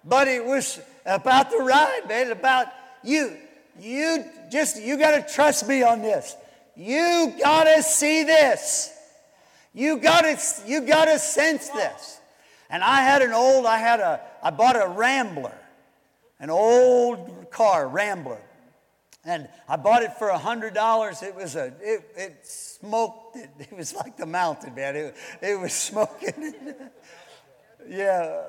But 0.04 0.28
it 0.28 0.44
was 0.44 0.80
about 1.04 1.50
the 1.50 1.58
ride, 1.58 2.08
man, 2.08 2.30
about 2.30 2.66
you. 3.02 3.36
You 3.78 4.24
just, 4.50 4.80
you 4.80 4.98
got 4.98 5.26
to 5.26 5.34
trust 5.34 5.68
me 5.68 5.82
on 5.82 6.02
this. 6.02 6.34
You 6.76 7.34
got 7.42 7.64
to 7.64 7.82
see 7.82 8.24
this. 8.24 8.90
You 9.74 9.98
got 9.98 10.22
to, 10.22 10.38
you 10.66 10.82
got 10.82 11.06
to 11.06 11.18
sense 11.18 11.68
this. 11.68 12.20
And 12.68 12.82
I 12.82 13.02
had 13.02 13.22
an 13.22 13.32
old, 13.32 13.66
I 13.66 13.78
had 13.78 14.00
a, 14.00 14.20
I 14.42 14.50
bought 14.50 14.76
a 14.76 14.88
Rambler, 14.88 15.56
an 16.40 16.50
old 16.50 17.50
car, 17.50 17.88
Rambler. 17.88 18.40
And 19.24 19.48
I 19.68 19.76
bought 19.76 20.02
it 20.02 20.14
for 20.14 20.30
a 20.30 20.38
hundred 20.38 20.74
dollars. 20.74 21.22
It 21.22 21.34
was 21.34 21.54
a, 21.54 21.66
it, 21.80 22.10
it 22.16 22.46
smoked. 22.46 23.36
It, 23.36 23.50
it 23.58 23.76
was 23.76 23.94
like 23.94 24.16
the 24.16 24.26
mountain, 24.26 24.74
man. 24.74 24.96
It, 24.96 25.14
it 25.40 25.58
was 25.58 25.72
smoking. 25.90 26.54
yeah, 27.88 28.46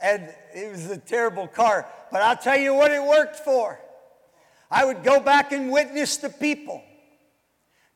and 0.00 0.34
it 0.54 0.72
was 0.72 0.90
a 0.90 0.98
terrible 0.98 1.46
car. 1.46 1.86
But 2.10 2.22
I'll 2.22 2.36
tell 2.36 2.58
you 2.58 2.74
what 2.74 2.90
it 2.90 3.02
worked 3.02 3.36
for. 3.36 3.78
I 4.70 4.84
would 4.84 5.04
go 5.04 5.20
back 5.20 5.52
and 5.52 5.70
witness 5.70 6.16
the 6.16 6.30
people. 6.30 6.82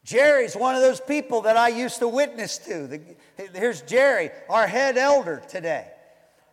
Jerry's 0.07 0.57
one 0.57 0.75
of 0.75 0.81
those 0.81 1.01
people 1.01 1.43
that 1.43 1.59
I 1.59 1.69
used 1.69 1.99
to 1.99 2.09
witness 2.09 2.57
to. 2.59 2.87
The, 2.87 3.01
here's 3.53 3.83
Jerry, 3.83 4.31
our 4.49 4.67
head 4.67 4.97
elder 4.97 5.43
today. 5.49 5.89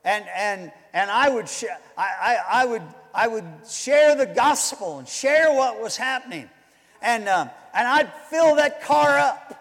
And, 0.04 0.26
and, 0.36 0.72
and 0.92 1.10
I, 1.10 1.30
would 1.30 1.48
sh- 1.48 1.64
I, 1.98 2.38
I, 2.52 2.62
I 2.62 2.66
would 2.66 2.82
I 3.14 3.28
would 3.28 3.46
share 3.70 4.16
the 4.16 4.26
gospel 4.26 4.98
and 4.98 5.08
share 5.08 5.54
what 5.54 5.80
was 5.80 5.96
happening. 5.96 6.50
And, 7.02 7.28
uh, 7.28 7.48
and 7.74 7.88
I'd 7.88 8.12
fill 8.30 8.56
that 8.56 8.82
car 8.84 9.20
up. 9.20 9.60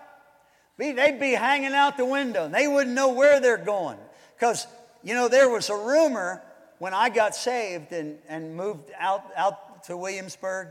Be, 0.78 0.92
They'd 0.92 1.20
be 1.20 1.32
hanging 1.32 1.72
out 1.72 1.98
the 1.98 2.06
window 2.06 2.46
and 2.46 2.54
they 2.54 2.66
wouldn't 2.66 2.94
know 2.94 3.12
where 3.12 3.40
they're 3.40 3.58
going. 3.58 3.98
Because, 4.34 4.66
you 5.02 5.14
know, 5.14 5.28
there 5.28 5.50
was 5.50 5.68
a 5.68 5.76
rumor 5.76 6.42
when 6.78 6.94
I 6.94 7.10
got 7.10 7.34
saved 7.34 7.92
and, 7.92 8.18
and 8.26 8.56
moved 8.56 8.90
out, 8.98 9.22
out 9.36 9.84
to 9.84 9.96
Williamsburg. 9.96 10.68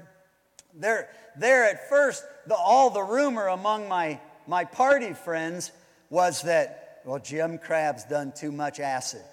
There, 0.74 1.10
there 1.38 1.66
at 1.66 1.90
first, 1.90 2.24
the, 2.48 2.56
all 2.56 2.90
the 2.90 3.04
rumor 3.04 3.48
among 3.48 3.88
my, 3.88 4.20
my 4.48 4.66
party 4.66 5.13
friends 5.13 5.72
was 6.10 6.44
that, 6.44 7.01
well, 7.06 7.20
Jim 7.20 7.58
Crabb's 7.58 8.04
done 8.06 8.34
too 8.36 8.51
much 8.51 8.80
acid. 8.80 9.24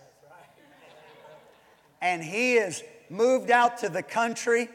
And 2.00 2.23
he 2.23 2.54
is 2.54 2.83
moved 3.11 3.50
out 3.50 3.78
to 3.78 3.88
the 3.88 4.02
country 4.02 4.68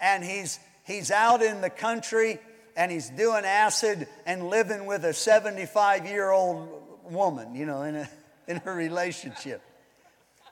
and 0.00 0.24
he's, 0.24 0.58
he's 0.84 1.10
out 1.10 1.42
in 1.42 1.60
the 1.60 1.70
country 1.70 2.38
and 2.76 2.90
he's 2.90 3.08
doing 3.10 3.44
acid 3.44 4.08
and 4.26 4.48
living 4.48 4.86
with 4.86 5.04
a 5.04 5.14
75 5.14 6.06
year 6.06 6.30
old 6.30 6.68
woman, 7.04 7.54
you 7.54 7.66
know, 7.66 7.82
in 7.82 7.96
a, 7.96 8.08
in 8.48 8.60
a 8.64 8.72
relationship. 8.72 9.62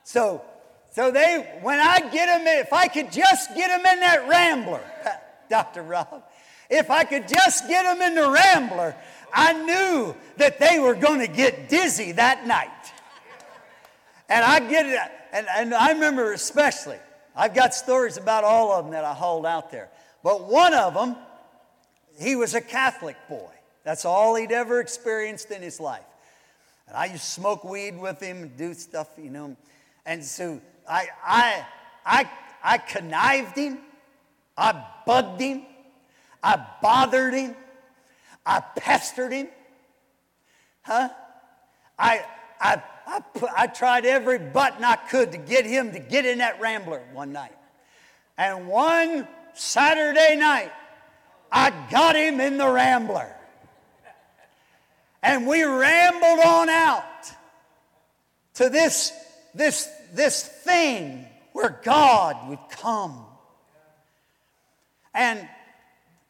So, 0.05 0.43
so 0.93 1.11
they, 1.11 1.59
when 1.63 1.81
I 1.81 1.99
get 2.11 2.27
them, 2.27 2.43
in, 2.43 2.59
if 2.61 2.73
I 2.73 2.87
could 2.87 3.11
just 3.11 3.55
get 3.57 3.69
them 3.69 3.85
in 3.85 4.01
that 4.01 4.29
Rambler, 4.29 4.85
Dr. 5.49 5.83
Rob, 5.83 6.23
if 6.71 6.91
I 6.91 7.05
could 7.05 7.29
just 7.29 7.69
get 7.69 7.85
them 7.85 8.01
in 8.03 8.15
the 8.15 8.31
Rambler, 8.31 8.97
I 9.33 9.53
knew 9.53 10.15
that 10.37 10.59
they 10.59 10.79
were 10.79 10.95
going 10.95 11.21
to 11.21 11.27
get 11.27 11.69
dizzy 11.69 12.13
that 12.13 12.47
night. 12.47 12.71
And 14.29 14.45
I 14.45 14.61
get 14.61 14.87
it 14.87 14.99
and, 15.35 15.49
and 15.53 15.75
I 15.75 15.91
remember 15.91 16.33
especially, 16.33 16.99
I've 17.35 17.55
got 17.55 17.75
stories 17.75 18.17
about 18.17 18.45
all 18.45 18.73
of 18.73 18.85
them 18.85 18.93
that 18.93 19.05
I 19.05 19.13
hauled 19.13 19.45
out 19.45 19.73
there. 19.73 19.91
But 20.23 20.45
one 20.45 20.73
of 20.73 20.95
them, 20.95 21.17
he 22.21 22.37
was 22.37 22.55
a 22.55 22.61
Catholic 22.61 23.17
boy. 23.29 23.51
That's 23.83 24.05
all 24.05 24.37
he'd 24.37 24.53
ever 24.53 24.79
experienced 24.79 25.51
in 25.51 25.61
his 25.61 25.81
life. 25.81 26.05
And 26.87 26.97
I 26.97 27.07
used 27.07 27.25
to 27.25 27.31
smoke 27.31 27.65
weed 27.65 27.99
with 27.99 28.21
him 28.21 28.43
and 28.43 28.57
do 28.57 28.75
stuff, 28.75 29.09
you 29.19 29.29
know. 29.29 29.57
And 30.07 30.25
so 30.25 30.61
I, 30.89 31.09
I, 31.25 31.67
I, 32.07 32.31
I 32.63 32.79
connived 32.79 33.59
him, 33.59 33.79
I 34.57 34.85
bugged 35.07 35.41
him, 35.41 35.63
I 36.43 36.65
bothered 36.81 37.35
him, 37.35 37.57
I 38.47 38.61
pestered 38.61 39.33
him. 39.33 39.49
Huh? 40.83 41.09
I, 41.99 42.25
I, 42.61 42.83
I, 43.07 43.23
I 43.57 43.67
tried 43.67 44.05
every 44.05 44.39
button 44.39 44.85
I 44.85 44.97
could 44.97 45.33
to 45.33 45.39
get 45.39 45.65
him 45.67 45.93
to 45.93 45.99
get 45.99 46.27
in 46.27 46.39
that 46.39 46.61
rambler 46.61 47.03
one 47.13 47.33
night. 47.33 47.57
And 48.37 48.67
one 48.67 49.27
Saturday 49.55 50.37
night, 50.37 50.73
I 51.51 51.73
got 51.91 52.17
him 52.17 52.41
in 52.41 52.59
the 52.59 52.69
rambler. 52.69 53.35
And 55.23 55.47
we 55.47 55.63
rambled 55.63 56.41
on 56.45 56.69
out 56.69 57.05
to 58.55 58.69
this, 58.69 59.13
this, 59.55 59.89
this 60.13 60.47
thing 60.47 61.27
where 61.53 61.81
God 61.83 62.49
would 62.49 62.59
come. 62.71 63.25
And 65.15 65.49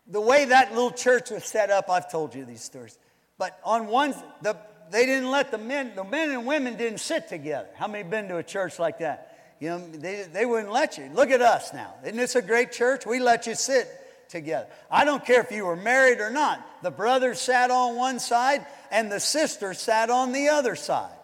the 0.07 0.21
way 0.21 0.45
that 0.47 0.75
little 0.75 0.91
church 0.91 1.31
was 1.31 1.45
set 1.45 1.71
up, 1.71 1.89
I've 1.89 2.11
told 2.11 2.35
you 2.35 2.45
these 2.45 2.63
stories. 2.63 2.99
But 3.39 3.59
on 3.65 3.87
one, 3.87 4.15
the, 4.43 4.57
they 4.91 5.07
didn't 5.07 5.31
let 5.31 5.51
the 5.51 5.59
men, 5.59 5.93
the 5.97 6.05
men 6.05 6.31
and 6.31 6.47
women 6.47 6.77
didn't 6.77 7.01
sit 7.01 7.29
together. 7.29 7.69
How 7.75 7.89
many 7.89 8.09
been 8.09 8.29
to 8.29 8.37
a 8.37 8.43
church 8.43 8.79
like 8.79 8.99
that? 8.99 9.31
You 9.61 9.71
know, 9.71 9.79
they, 9.79 10.27
they 10.31 10.47
wouldn't 10.47 10.73
let 10.73 10.99
you. 10.99 11.09
Look 11.15 11.31
at 11.31 11.41
us 11.41 11.73
now. 11.73 11.95
Isn't 12.05 12.17
this 12.17 12.37
a 12.37 12.43
great 12.43 12.73
church? 12.73 13.07
We 13.07 13.19
let 13.19 13.47
you 13.47 13.55
sit 13.55 13.89
together. 14.29 14.67
I 14.91 15.05
don't 15.05 15.25
care 15.25 15.41
if 15.41 15.51
you 15.51 15.65
were 15.65 15.77
married 15.77 16.21
or 16.21 16.31
not. 16.31 16.83
The 16.83 16.91
brothers 16.91 17.41
sat 17.41 17.71
on 17.71 17.97
one 17.97 18.19
side 18.19 18.67
and 18.91 19.11
the 19.11 19.21
sisters 19.21 19.79
sat 19.79 20.11
on 20.11 20.33
the 20.33 20.49
other 20.49 20.77
side. 20.77 21.15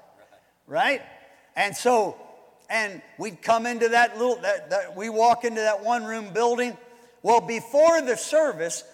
Right? 0.67 1.02
And 1.57 1.76
so, 1.76 2.17
and 2.71 3.02
we'd 3.19 3.43
come 3.43 3.67
into 3.67 3.90
that 3.90 4.17
little, 4.17 4.37
that, 4.37 4.71
that, 4.71 4.97
we 4.97 5.09
walk 5.09 5.45
into 5.45 5.61
that 5.61 5.85
one 5.85 6.05
room 6.05 6.33
building. 6.33 6.76
Well, 7.23 7.41
before 7.41 8.00
the 8.00 8.17
service, 8.17 8.85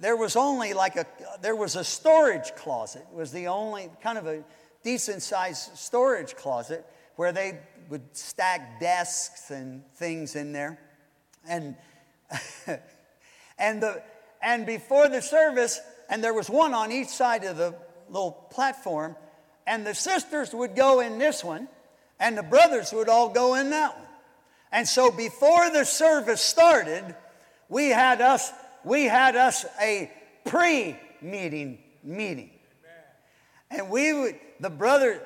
there 0.00 0.16
was 0.16 0.36
only 0.36 0.72
like 0.72 0.96
a 0.96 1.06
there 1.40 1.54
was 1.54 1.76
a 1.76 1.84
storage 1.84 2.54
closet. 2.56 3.06
It 3.10 3.16
was 3.16 3.30
the 3.32 3.48
only 3.48 3.90
kind 4.02 4.18
of 4.18 4.26
a 4.26 4.42
decent 4.82 5.22
sized 5.22 5.76
storage 5.76 6.34
closet 6.36 6.84
where 7.16 7.32
they 7.32 7.58
would 7.88 8.16
stack 8.16 8.80
desks 8.80 9.50
and 9.50 9.82
things 9.94 10.34
in 10.36 10.52
there. 10.52 10.78
And 11.48 11.76
and 13.58 13.82
the 13.82 14.02
and 14.42 14.66
before 14.66 15.08
the 15.08 15.22
service 15.22 15.80
and 16.08 16.22
there 16.22 16.34
was 16.34 16.50
one 16.50 16.74
on 16.74 16.90
each 16.90 17.08
side 17.08 17.44
of 17.44 17.56
the 17.56 17.74
little 18.08 18.32
platform 18.50 19.16
and 19.66 19.86
the 19.86 19.94
sisters 19.94 20.52
would 20.54 20.74
go 20.74 21.00
in 21.00 21.18
this 21.18 21.44
one 21.44 21.68
and 22.18 22.36
the 22.36 22.42
brothers 22.42 22.92
would 22.92 23.08
all 23.08 23.28
go 23.28 23.54
in 23.54 23.70
that 23.70 23.96
one. 23.96 24.06
And 24.72 24.88
so 24.88 25.10
before 25.10 25.70
the 25.70 25.84
service 25.84 26.40
started 26.40 27.14
we 27.68 27.88
had 27.88 28.20
us 28.20 28.52
we 28.86 29.04
had 29.04 29.34
us 29.34 29.66
a 29.80 30.10
pre-meeting 30.44 31.78
meeting. 32.04 32.50
And 33.68 33.90
we 33.90 34.12
would, 34.12 34.36
the 34.60 34.70
brother, 34.70 35.20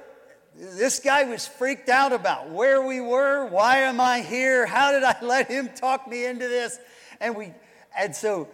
this 0.56 0.99
guy 0.99 1.25
was 1.25 1.47
freaked 1.47 1.90
out 1.90 2.14
about 2.14 2.49
where 2.49 2.82
we 2.82 3.02
were, 3.02 3.47
why 3.47 3.80
am 3.80 4.00
I 4.00 4.23
here, 4.23 4.64
how 4.64 4.92
did 4.92 5.04
I 5.04 5.16
let 5.23 5.49
him 5.49 5.68
talk 5.76 6.09
me 6.09 6.25
into 6.25 6.49
this? 6.49 6.78
And 7.20 7.37
we, 7.37 7.52
and 7.97 8.16
so 8.16 8.49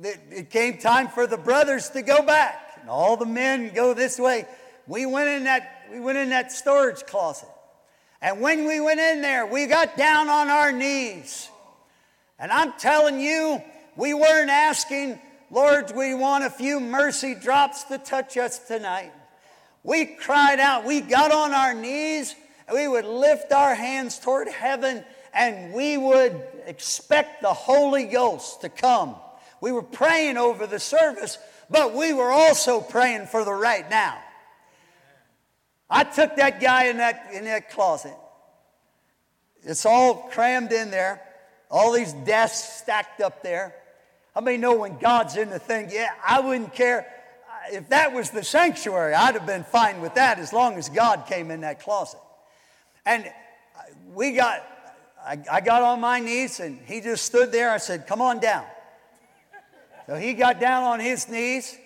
it 0.00 0.48
came 0.48 0.78
time 0.78 1.08
for 1.08 1.26
the 1.26 1.36
brothers 1.36 1.90
to 1.90 2.00
go 2.00 2.22
back, 2.22 2.78
and 2.80 2.88
all 2.88 3.18
the 3.18 3.26
men 3.26 3.74
go 3.74 3.92
this 3.92 4.18
way. 4.18 4.46
We 4.86 5.04
went 5.04 5.28
in 5.28 5.44
that, 5.44 5.86
we 5.92 6.00
went 6.00 6.16
in 6.16 6.30
that 6.30 6.50
storage 6.50 7.04
closet. 7.04 7.48
And 8.22 8.40
when 8.40 8.66
we 8.66 8.80
went 8.80 9.00
in 9.00 9.20
there, 9.20 9.44
we 9.44 9.66
got 9.66 9.98
down 9.98 10.30
on 10.30 10.48
our 10.48 10.72
knees. 10.72 11.50
And 12.38 12.52
I'm 12.52 12.72
telling 12.74 13.20
you, 13.20 13.62
we 13.96 14.12
weren't 14.14 14.50
asking, 14.50 15.18
Lord, 15.50 15.92
we 15.94 16.14
want 16.14 16.44
a 16.44 16.50
few 16.50 16.80
mercy 16.80 17.34
drops 17.34 17.84
to 17.84 17.98
touch 17.98 18.36
us 18.36 18.58
tonight. 18.58 19.12
We 19.82 20.04
cried 20.06 20.60
out, 20.60 20.84
we 20.84 21.00
got 21.00 21.32
on 21.32 21.52
our 21.52 21.72
knees, 21.72 22.34
and 22.66 22.76
we 22.76 22.88
would 22.88 23.04
lift 23.04 23.52
our 23.52 23.74
hands 23.74 24.18
toward 24.18 24.48
heaven, 24.48 25.04
and 25.32 25.72
we 25.72 25.96
would 25.96 26.42
expect 26.66 27.42
the 27.42 27.52
Holy 27.52 28.04
Ghost 28.04 28.62
to 28.62 28.68
come. 28.68 29.14
We 29.60 29.72
were 29.72 29.82
praying 29.82 30.36
over 30.36 30.66
the 30.66 30.80
service, 30.80 31.38
but 31.70 31.94
we 31.94 32.12
were 32.12 32.30
also 32.30 32.80
praying 32.80 33.26
for 33.26 33.44
the 33.44 33.52
right 33.52 33.88
now. 33.88 34.18
I 35.88 36.04
took 36.04 36.36
that 36.36 36.60
guy 36.60 36.86
in 36.86 36.98
that, 36.98 37.28
in 37.32 37.44
that 37.44 37.70
closet. 37.70 38.16
It's 39.62 39.86
all 39.86 40.28
crammed 40.32 40.72
in 40.72 40.90
there, 40.90 41.22
all 41.70 41.92
these 41.92 42.12
desks 42.12 42.80
stacked 42.80 43.20
up 43.20 43.42
there. 43.42 43.74
I 44.34 44.40
many 44.40 44.58
know 44.58 44.74
when 44.76 44.98
God's 44.98 45.36
in 45.36 45.50
the 45.50 45.58
thing? 45.58 45.88
Yeah, 45.90 46.10
I 46.26 46.40
wouldn't 46.40 46.74
care. 46.74 47.06
If 47.72 47.88
that 47.88 48.12
was 48.12 48.30
the 48.30 48.44
sanctuary, 48.44 49.14
I'd 49.14 49.34
have 49.34 49.46
been 49.46 49.64
fine 49.64 50.00
with 50.00 50.14
that 50.14 50.38
as 50.38 50.52
long 50.52 50.76
as 50.76 50.88
God 50.88 51.26
came 51.26 51.50
in 51.50 51.62
that 51.62 51.80
closet. 51.80 52.20
And 53.04 53.30
we 54.14 54.32
got, 54.32 54.64
I, 55.24 55.38
I 55.50 55.60
got 55.60 55.82
on 55.82 56.00
my 56.00 56.20
knees 56.20 56.60
and 56.60 56.78
he 56.84 57.00
just 57.00 57.24
stood 57.24 57.50
there. 57.50 57.70
I 57.70 57.78
said, 57.78 58.06
Come 58.06 58.20
on 58.20 58.38
down. 58.38 58.64
So 60.06 60.14
he 60.14 60.34
got 60.34 60.60
down 60.60 60.84
on 60.84 61.00
his 61.00 61.28
knees. 61.28 61.76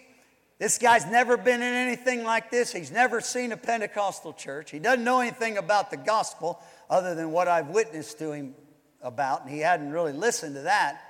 This 0.59 0.77
guy's 0.77 1.07
never 1.07 1.39
been 1.39 1.63
in 1.63 1.73
anything 1.73 2.23
like 2.23 2.51
this. 2.51 2.71
He's 2.71 2.91
never 2.91 3.23
seen 3.23 3.53
a 3.53 3.57
Pentecostal 3.57 4.35
church. 4.35 4.71
He 4.71 4.79
doesn't 4.79 5.05
know 5.05 5.21
anything 5.21 5.57
about 5.57 5.91
the 5.91 5.97
gospel 5.97 6.61
other 6.91 7.15
than 7.15 7.31
what 7.31 7.49
I've 7.49 7.69
witnessed 7.69 8.19
to 8.19 8.33
him 8.33 8.55
about, 9.03 9.43
and 9.43 9.51
he 9.51 9.61
hadn't 9.61 9.93
really 9.93 10.13
listened 10.13 10.55
to 10.55 10.63
that. 10.63 11.01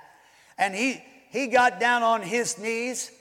And 0.57 0.75
he, 0.75 1.01
he 1.29 1.47
got 1.47 1.79
down 1.79 2.03
on 2.03 2.21
his 2.21 2.57
knees 2.57 3.11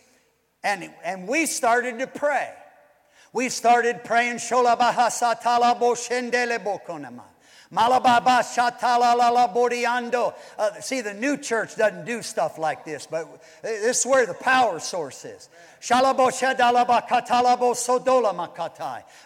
and, 0.62 0.90
and 1.04 1.26
we 1.26 1.46
started 1.46 1.98
to 2.00 2.06
pray. 2.06 2.50
We 3.32 3.48
started 3.48 4.04
praying, 4.04 4.38
uh, 10.58 10.80
see, 10.80 11.02
the 11.02 11.14
new 11.14 11.36
church 11.36 11.76
doesn't 11.76 12.04
do 12.04 12.20
stuff 12.20 12.58
like 12.58 12.84
this, 12.84 13.06
but 13.06 13.40
this 13.62 14.00
is 14.00 14.06
where 14.06 14.26
the 14.26 14.34
power 14.34 14.80
source 14.80 15.24
is. 15.24 15.48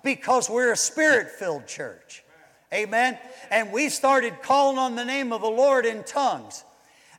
Because 0.03 0.51
we're 0.51 0.73
a 0.73 0.77
spirit 0.77 1.31
filled 1.31 1.67
church. 1.67 2.24
Amen. 2.75 3.19
And 3.51 3.73
we 3.73 3.89
started 3.89 4.43
calling 4.43 4.79
on 4.79 4.97
the 4.97 5.05
name 5.05 5.33
of 5.33 5.41
the 5.41 5.47
Lord 5.47 5.87
in 5.87 6.03
tongues. 6.03 6.65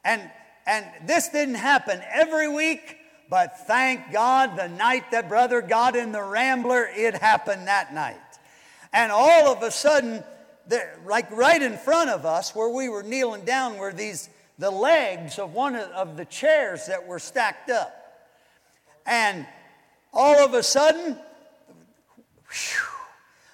And 0.04 0.22
and 0.68 0.86
this 1.06 1.30
didn't 1.30 1.56
happen 1.56 2.02
every 2.12 2.48
week, 2.48 2.98
but 3.30 3.60
thank 3.68 4.12
God 4.12 4.58
the 4.58 4.68
night 4.68 5.12
that 5.12 5.30
brother 5.30 5.62
got 5.62 5.96
in 5.96 6.12
the 6.12 6.24
Rambler, 6.24 6.90
it 6.92 7.16
happened 7.16 7.68
that 7.68 7.94
night. 7.94 8.16
And 8.92 9.12
all 9.12 9.54
of 9.54 9.62
a 9.62 9.70
sudden, 9.70 10.24
like 11.06 11.30
right 11.32 11.62
in 11.62 11.78
front 11.78 12.10
of 12.10 12.26
us, 12.26 12.56
where 12.56 12.70
we 12.70 12.90
were 12.90 13.04
kneeling 13.04 13.46
down, 13.46 13.78
were 13.78 13.94
these 13.94 14.30
the 14.58 14.72
legs 14.72 15.38
of 15.38 15.54
one 15.54 15.76
of 15.76 16.18
the 16.18 16.26
chairs 16.26 16.88
that 16.88 17.06
were 17.06 17.20
stacked 17.20 17.70
up. 17.70 17.94
And 19.06 19.46
all 20.14 20.44
of 20.44 20.54
a 20.54 20.64
sudden, 20.64 21.18
whew, 22.50 22.88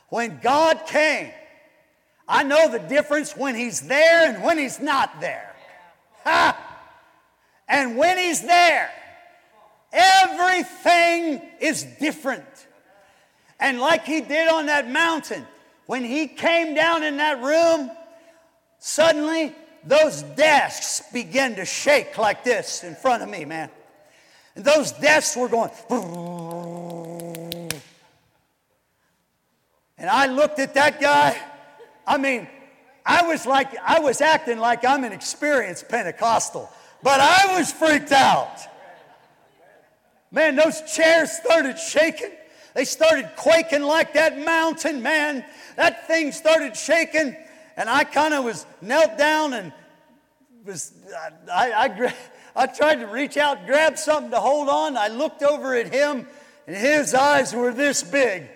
when 0.09 0.39
God 0.41 0.85
came, 0.85 1.31
I 2.31 2.43
know 2.43 2.71
the 2.71 2.79
difference 2.79 3.35
when 3.35 3.55
He's 3.55 3.81
there 3.81 4.33
and 4.33 4.41
when 4.41 4.57
He's 4.57 4.79
not 4.79 5.19
there. 5.19 5.53
Ha! 6.23 6.57
And 7.67 7.97
when 7.97 8.17
He's 8.17 8.41
there, 8.41 8.89
everything 9.91 11.41
is 11.59 11.83
different. 11.99 12.45
And 13.59 13.81
like 13.81 14.05
He 14.05 14.21
did 14.21 14.47
on 14.47 14.67
that 14.67 14.89
mountain, 14.89 15.45
when 15.87 16.05
He 16.05 16.25
came 16.25 16.73
down 16.73 17.03
in 17.03 17.17
that 17.17 17.41
room, 17.43 17.91
suddenly 18.79 19.53
those 19.83 20.23
desks 20.23 21.01
began 21.11 21.55
to 21.55 21.65
shake 21.65 22.17
like 22.17 22.45
this 22.45 22.85
in 22.85 22.95
front 22.95 23.23
of 23.23 23.29
me, 23.29 23.43
man. 23.43 23.69
And 24.55 24.63
those 24.63 24.93
desks 24.93 25.35
were 25.35 25.49
going. 25.49 25.71
And 29.97 30.09
I 30.09 30.27
looked 30.27 30.59
at 30.59 30.75
that 30.75 31.01
guy. 31.01 31.37
I 32.05 32.17
mean, 32.17 32.47
I 33.05 33.27
was 33.27 33.45
like, 33.45 33.75
I 33.77 33.99
was 33.99 34.21
acting 34.21 34.59
like 34.59 34.85
I'm 34.85 35.03
an 35.03 35.11
experienced 35.11 35.89
Pentecostal. 35.89 36.69
But 37.03 37.19
I 37.19 37.57
was 37.57 37.71
freaked 37.71 38.11
out. 38.11 38.59
Man, 40.31 40.55
those 40.55 40.81
chairs 40.93 41.31
started 41.31 41.77
shaking. 41.77 42.31
They 42.73 42.85
started 42.85 43.31
quaking 43.35 43.81
like 43.81 44.13
that 44.13 44.39
mountain, 44.39 45.01
man. 45.01 45.43
That 45.75 46.07
thing 46.07 46.31
started 46.31 46.75
shaking. 46.75 47.35
and 47.75 47.89
I 47.89 48.03
kind 48.03 48.33
of 48.33 48.45
was 48.45 48.65
knelt 48.81 49.17
down 49.17 49.53
and 49.53 49.73
was, 50.65 50.93
I, 51.51 51.71
I, 51.71 52.13
I 52.55 52.67
tried 52.67 52.95
to 52.95 53.07
reach 53.07 53.37
out, 53.37 53.65
grab 53.65 53.97
something 53.97 54.31
to 54.31 54.39
hold 54.39 54.69
on. 54.69 54.95
I 54.95 55.07
looked 55.07 55.43
over 55.43 55.73
at 55.75 55.91
him, 55.91 56.27
and 56.67 56.75
his 56.75 57.13
eyes 57.13 57.53
were 57.53 57.73
this 57.73 58.03
big. 58.03 58.47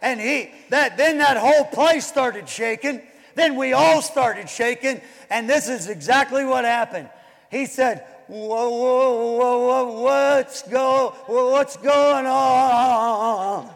And 0.00 0.20
he, 0.20 0.50
that, 0.70 0.96
then 0.96 1.18
that 1.18 1.36
whole 1.36 1.64
place 1.64 2.06
started 2.06 2.48
shaking. 2.48 3.02
Then 3.34 3.56
we 3.56 3.72
all 3.72 4.02
started 4.02 4.48
shaking, 4.48 5.00
and 5.30 5.48
this 5.48 5.68
is 5.68 5.88
exactly 5.88 6.44
what 6.44 6.64
happened. 6.64 7.08
He 7.50 7.66
said, 7.66 8.04
whoa, 8.26 8.68
whoa, 8.68 9.36
whoa, 9.36 9.58
whoa, 9.66 10.02
what's, 10.02 10.62
go, 10.62 11.14
what's 11.26 11.76
going 11.76 12.26
on? 12.26 13.70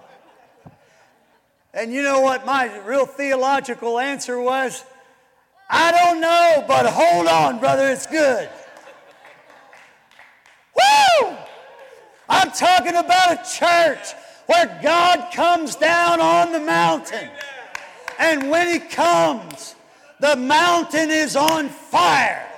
And 1.75 1.93
you 1.93 2.03
know 2.03 2.21
what 2.21 2.45
my 2.45 2.77
real 2.81 3.07
theological 3.07 3.99
answer 3.99 4.41
was? 4.41 4.85
I 5.71 5.91
don't 5.91 6.21
know, 6.21 6.65
but 6.69 6.85
hold 6.87 7.27
on, 7.29 7.59
brother, 7.59 7.89
it's 7.89 8.07
good. 8.07 8.49
Woo! 10.77 11.37
I'm 12.29 12.51
talking 12.51 12.95
about 12.95 13.33
a 13.33 13.59
church 13.59 14.13
where 14.47 14.81
God 14.83 15.33
comes 15.33 15.77
down 15.77 16.21
on 16.21 16.53
the 16.53 16.61
mountain. 16.61 17.29
And 18.19 18.51
when 18.51 18.69
He 18.69 18.79
comes, 18.79 19.75
the 20.21 20.37
mountain 20.37 21.11
is 21.11 21.37
on 21.37 21.69
fire. 21.69 22.49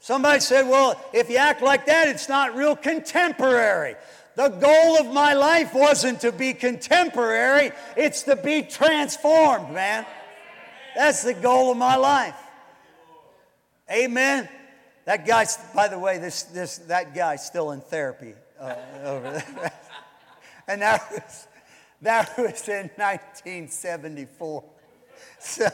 Somebody 0.00 0.38
said, 0.38 0.68
well, 0.68 1.00
if 1.12 1.28
you 1.28 1.36
act 1.36 1.62
like 1.62 1.86
that, 1.86 2.06
it's 2.06 2.28
not 2.28 2.54
real 2.54 2.76
contemporary. 2.76 3.96
The 4.36 4.50
goal 4.50 4.98
of 4.98 5.12
my 5.12 5.32
life 5.32 5.74
wasn't 5.74 6.20
to 6.20 6.30
be 6.30 6.54
contemporary, 6.54 7.72
it's 7.96 8.22
to 8.24 8.36
be 8.36 8.62
transformed, 8.62 9.72
man. 9.72 10.06
That's 10.94 11.24
the 11.24 11.34
goal 11.34 11.72
of 11.72 11.76
my 11.76 11.96
life. 11.96 12.36
Amen. 13.90 14.48
That 15.06 15.24
guy's, 15.24 15.56
by 15.72 15.88
the 15.88 15.98
way, 15.98 16.18
this, 16.18 16.42
this, 16.42 16.78
that 16.78 17.14
guy's 17.14 17.46
still 17.46 17.70
in 17.70 17.80
therapy 17.80 18.34
uh, 18.60 18.74
over 19.04 19.30
there. 19.30 19.72
and 20.68 20.82
that 20.82 21.10
was, 21.10 21.46
that 22.02 22.36
was 22.36 22.68
in 22.68 22.90
1974. 22.96 24.64
So, 25.38 25.68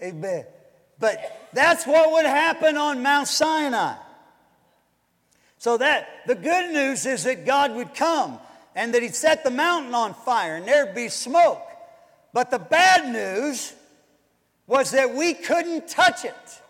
amen. 0.00 0.44
But 1.00 1.48
that's 1.52 1.86
what 1.86 2.12
would 2.12 2.24
happen 2.24 2.76
on 2.76 3.02
Mount 3.02 3.26
Sinai. 3.26 3.96
So 5.58 5.76
that 5.78 6.08
the 6.26 6.36
good 6.36 6.72
news 6.72 7.06
is 7.06 7.24
that 7.24 7.44
God 7.44 7.74
would 7.74 7.94
come 7.94 8.38
and 8.76 8.94
that 8.94 9.02
he'd 9.02 9.14
set 9.14 9.42
the 9.42 9.50
mountain 9.50 9.94
on 9.94 10.14
fire 10.14 10.54
and 10.56 10.68
there'd 10.68 10.94
be 10.94 11.08
smoke. 11.08 11.62
But 12.32 12.50
the 12.50 12.58
bad 12.60 13.12
news 13.12 13.72
was 14.66 14.92
that 14.92 15.14
we 15.14 15.34
couldn't 15.34 15.88
touch 15.88 16.24
it. 16.24 16.62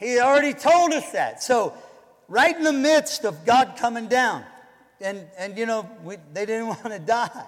He 0.00 0.18
already 0.18 0.54
told 0.54 0.92
us 0.92 1.12
that. 1.12 1.42
So, 1.42 1.74
right 2.26 2.56
in 2.56 2.64
the 2.64 2.72
midst 2.72 3.24
of 3.24 3.44
God 3.44 3.74
coming 3.76 4.08
down, 4.08 4.44
and, 5.00 5.26
and 5.38 5.56
you 5.58 5.66
know, 5.66 5.88
we, 6.02 6.16
they 6.32 6.46
didn't 6.46 6.66
want 6.68 6.84
to 6.84 6.98
die. 6.98 7.46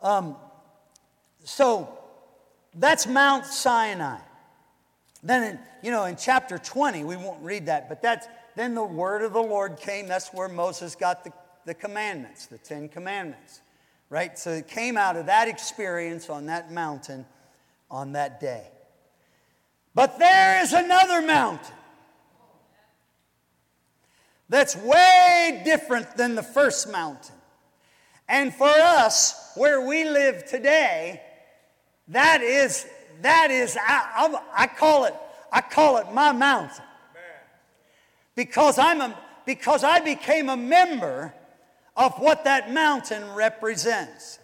Um, 0.00 0.36
so, 1.42 1.98
that's 2.76 3.06
Mount 3.06 3.46
Sinai. 3.46 4.18
Then, 5.24 5.42
in, 5.42 5.58
you 5.82 5.90
know, 5.90 6.04
in 6.04 6.16
chapter 6.16 6.56
20, 6.56 7.02
we 7.02 7.16
won't 7.16 7.42
read 7.42 7.66
that, 7.66 7.88
but 7.88 8.00
that's 8.00 8.26
then 8.54 8.76
the 8.76 8.84
word 8.84 9.22
of 9.22 9.32
the 9.32 9.42
Lord 9.42 9.76
came. 9.76 10.06
That's 10.06 10.28
where 10.28 10.48
Moses 10.48 10.94
got 10.94 11.24
the, 11.24 11.32
the 11.66 11.74
commandments, 11.74 12.46
the 12.46 12.58
Ten 12.58 12.88
Commandments, 12.88 13.60
right? 14.08 14.38
So 14.38 14.50
it 14.50 14.68
came 14.68 14.96
out 14.96 15.16
of 15.16 15.26
that 15.26 15.48
experience 15.48 16.30
on 16.30 16.46
that 16.46 16.70
mountain 16.70 17.26
on 17.90 18.12
that 18.12 18.40
day. 18.40 18.68
But 19.94 20.18
there 20.18 20.62
is 20.62 20.72
another 20.72 21.22
mountain 21.22 21.74
that's 24.48 24.76
way 24.76 25.62
different 25.64 26.16
than 26.16 26.34
the 26.34 26.42
first 26.42 26.90
mountain. 26.90 27.34
And 28.28 28.52
for 28.52 28.68
us, 28.68 29.52
where 29.54 29.86
we 29.86 30.04
live 30.04 30.44
today, 30.46 31.22
that 32.08 32.42
is, 32.42 32.86
that 33.22 33.50
is, 33.50 33.76
I, 33.80 34.38
I, 34.56 34.66
call 34.66 35.04
it, 35.04 35.14
I 35.52 35.60
call 35.60 35.98
it 35.98 36.12
my 36.12 36.32
mountain. 36.32 36.84
Because 38.34 38.78
I'm 38.78 39.00
a, 39.00 39.16
because 39.46 39.84
I 39.84 40.00
became 40.00 40.48
a 40.48 40.56
member 40.56 41.32
of 41.96 42.14
what 42.18 42.44
that 42.44 42.72
mountain 42.72 43.34
represents. 43.34 44.40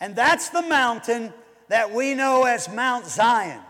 And 0.00 0.16
that's 0.16 0.48
the 0.48 0.62
mountain 0.62 1.34
that 1.68 1.92
we 1.92 2.14
know 2.14 2.44
as 2.44 2.68
Mount 2.68 3.06
Zion. 3.06 3.60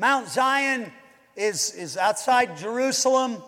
Mount 0.00 0.28
Zion 0.28 0.90
is, 1.36 1.74
is 1.74 1.98
outside 1.98 2.56
Jerusalem. 2.56 3.42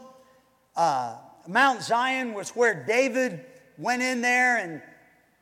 Uh, 0.77 1.17
Mount 1.49 1.83
Zion 1.83 2.35
was 2.35 2.51
where 2.51 2.85
David 2.87 3.41
went 3.79 4.03
in 4.03 4.21
there 4.21 4.59
and 4.59 4.83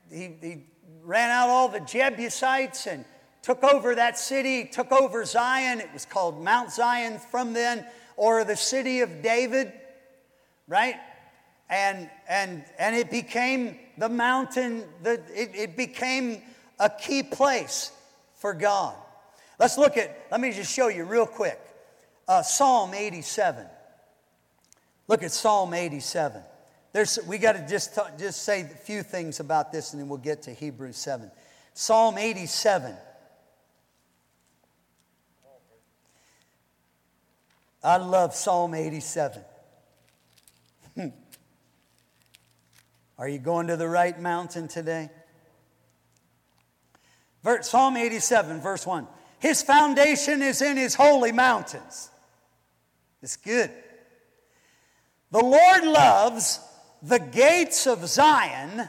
he, 0.08 0.36
he 0.40 0.62
ran 1.02 1.30
out 1.30 1.48
all 1.48 1.68
the 1.68 1.80
Jebusites 1.80 2.86
and 2.86 3.04
took 3.42 3.64
over 3.64 3.96
that 3.96 4.20
city, 4.20 4.66
took 4.66 4.92
over 4.92 5.24
Zion. 5.24 5.80
It 5.80 5.92
was 5.92 6.04
called 6.04 6.40
Mount 6.40 6.70
Zion 6.70 7.18
from 7.18 7.54
then, 7.54 7.84
or 8.16 8.44
the 8.44 8.56
city 8.56 9.00
of 9.00 9.20
David, 9.20 9.72
right? 10.68 10.94
And, 11.68 12.08
and, 12.28 12.62
and 12.78 12.94
it 12.94 13.10
became 13.10 13.80
the 13.98 14.08
mountain, 14.08 14.84
the, 15.02 15.14
it, 15.34 15.50
it 15.56 15.76
became 15.76 16.42
a 16.78 16.88
key 16.88 17.24
place 17.24 17.90
for 18.36 18.54
God. 18.54 18.94
Let's 19.60 19.76
look 19.76 19.98
at, 19.98 20.26
let 20.30 20.40
me 20.40 20.52
just 20.52 20.72
show 20.72 20.88
you 20.88 21.04
real 21.04 21.26
quick. 21.26 21.60
Uh, 22.26 22.42
Psalm 22.42 22.94
87. 22.94 23.66
Look 25.06 25.22
at 25.22 25.32
Psalm 25.32 25.74
87. 25.74 26.40
There's, 26.94 27.18
we 27.28 27.36
got 27.36 27.52
to 27.52 27.66
just, 27.68 27.94
talk, 27.94 28.18
just 28.18 28.42
say 28.42 28.62
a 28.62 28.64
few 28.64 29.02
things 29.02 29.38
about 29.38 29.70
this 29.70 29.92
and 29.92 30.00
then 30.00 30.08
we'll 30.08 30.16
get 30.16 30.42
to 30.42 30.54
Hebrews 30.54 30.96
7. 30.96 31.30
Psalm 31.74 32.16
87. 32.16 32.96
I 37.84 37.96
love 37.98 38.34
Psalm 38.34 38.74
87. 38.74 39.42
Hmm. 40.94 41.08
Are 43.18 43.28
you 43.28 43.38
going 43.38 43.66
to 43.66 43.76
the 43.76 43.88
right 43.88 44.18
mountain 44.18 44.68
today? 44.68 45.10
Psalm 47.60 47.98
87, 47.98 48.62
verse 48.62 48.86
1. 48.86 49.06
His 49.40 49.62
foundation 49.62 50.42
is 50.42 50.60
in 50.60 50.76
his 50.76 50.94
holy 50.94 51.32
mountains. 51.32 52.10
It's 53.22 53.36
good. 53.36 53.70
The 55.30 55.42
Lord 55.42 55.84
loves 55.84 56.60
the 57.02 57.18
gates 57.18 57.86
of 57.86 58.06
Zion 58.06 58.88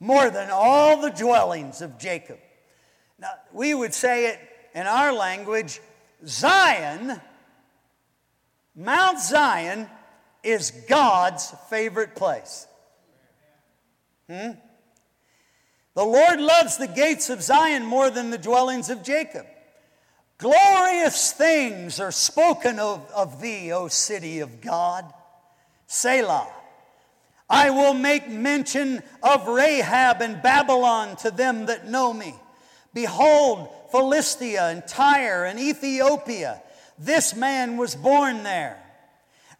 more 0.00 0.28
than 0.30 0.50
all 0.50 1.00
the 1.00 1.10
dwellings 1.10 1.82
of 1.82 1.98
Jacob. 1.98 2.38
Now, 3.18 3.30
we 3.52 3.74
would 3.74 3.94
say 3.94 4.26
it 4.26 4.40
in 4.74 4.86
our 4.86 5.12
language 5.12 5.80
Zion, 6.26 7.20
Mount 8.74 9.20
Zion, 9.20 9.88
is 10.42 10.72
God's 10.88 11.54
favorite 11.68 12.16
place. 12.16 12.66
Hmm? 14.28 14.50
The 15.94 16.04
Lord 16.04 16.40
loves 16.40 16.76
the 16.76 16.88
gates 16.88 17.30
of 17.30 17.42
Zion 17.42 17.84
more 17.84 18.10
than 18.10 18.30
the 18.30 18.38
dwellings 18.38 18.90
of 18.90 19.02
Jacob. 19.02 19.46
Glorious 20.40 21.32
things 21.32 22.00
are 22.00 22.10
spoken 22.10 22.78
of, 22.78 23.08
of 23.14 23.42
thee, 23.42 23.72
O 23.72 23.88
city 23.88 24.40
of 24.40 24.62
God. 24.62 25.04
Selah. 25.86 26.48
I 27.48 27.68
will 27.70 27.94
make 27.94 28.28
mention 28.28 29.02
of 29.22 29.46
Rahab 29.46 30.22
and 30.22 30.42
Babylon 30.42 31.16
to 31.16 31.30
them 31.30 31.66
that 31.66 31.88
know 31.88 32.12
me. 32.14 32.34
Behold, 32.94 33.68
Philistia 33.90 34.68
and 34.68 34.86
Tyre 34.86 35.44
and 35.44 35.60
Ethiopia, 35.60 36.62
this 36.98 37.36
man 37.36 37.76
was 37.76 37.94
born 37.94 38.42
there. 38.42 38.82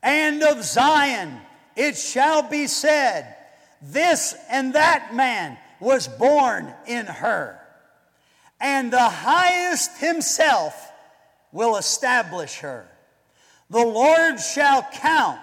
And 0.02 0.42
of 0.42 0.64
Zion 0.64 1.40
it 1.76 1.96
shall 1.96 2.42
be 2.42 2.66
said, 2.66 3.36
This 3.82 4.34
and 4.50 4.74
that 4.74 5.14
man 5.14 5.58
was 5.78 6.08
born 6.08 6.72
in 6.86 7.06
her. 7.06 7.59
And 8.60 8.92
the 8.92 9.08
highest 9.08 9.98
himself 9.98 10.92
will 11.52 11.76
establish 11.76 12.58
her. 12.58 12.88
The 13.70 13.84
Lord 13.84 14.38
shall 14.40 14.86
count 14.92 15.40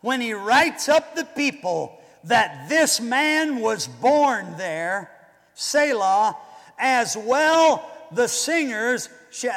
when 0.00 0.20
he 0.20 0.32
writes 0.32 0.88
up 0.88 1.14
the 1.14 1.24
people 1.24 1.98
that 2.24 2.68
this 2.68 3.00
man 3.00 3.60
was 3.60 3.86
born 3.86 4.56
there, 4.56 5.10
Selah, 5.54 6.36
as 6.78 7.16
well 7.16 7.90
the 8.12 8.28
singers 8.28 9.08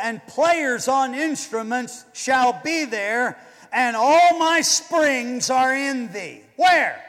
and 0.04 0.26
players 0.28 0.88
on 0.88 1.16
instruments 1.16 2.06
shall 2.13 2.62
be 2.63 2.86
there, 2.86 3.38
and 3.72 3.96
all 3.96 4.38
my 4.38 4.62
springs 4.62 5.50
are 5.50 5.76
in 5.76 6.12
thee. 6.12 6.42
Where? 6.56 7.04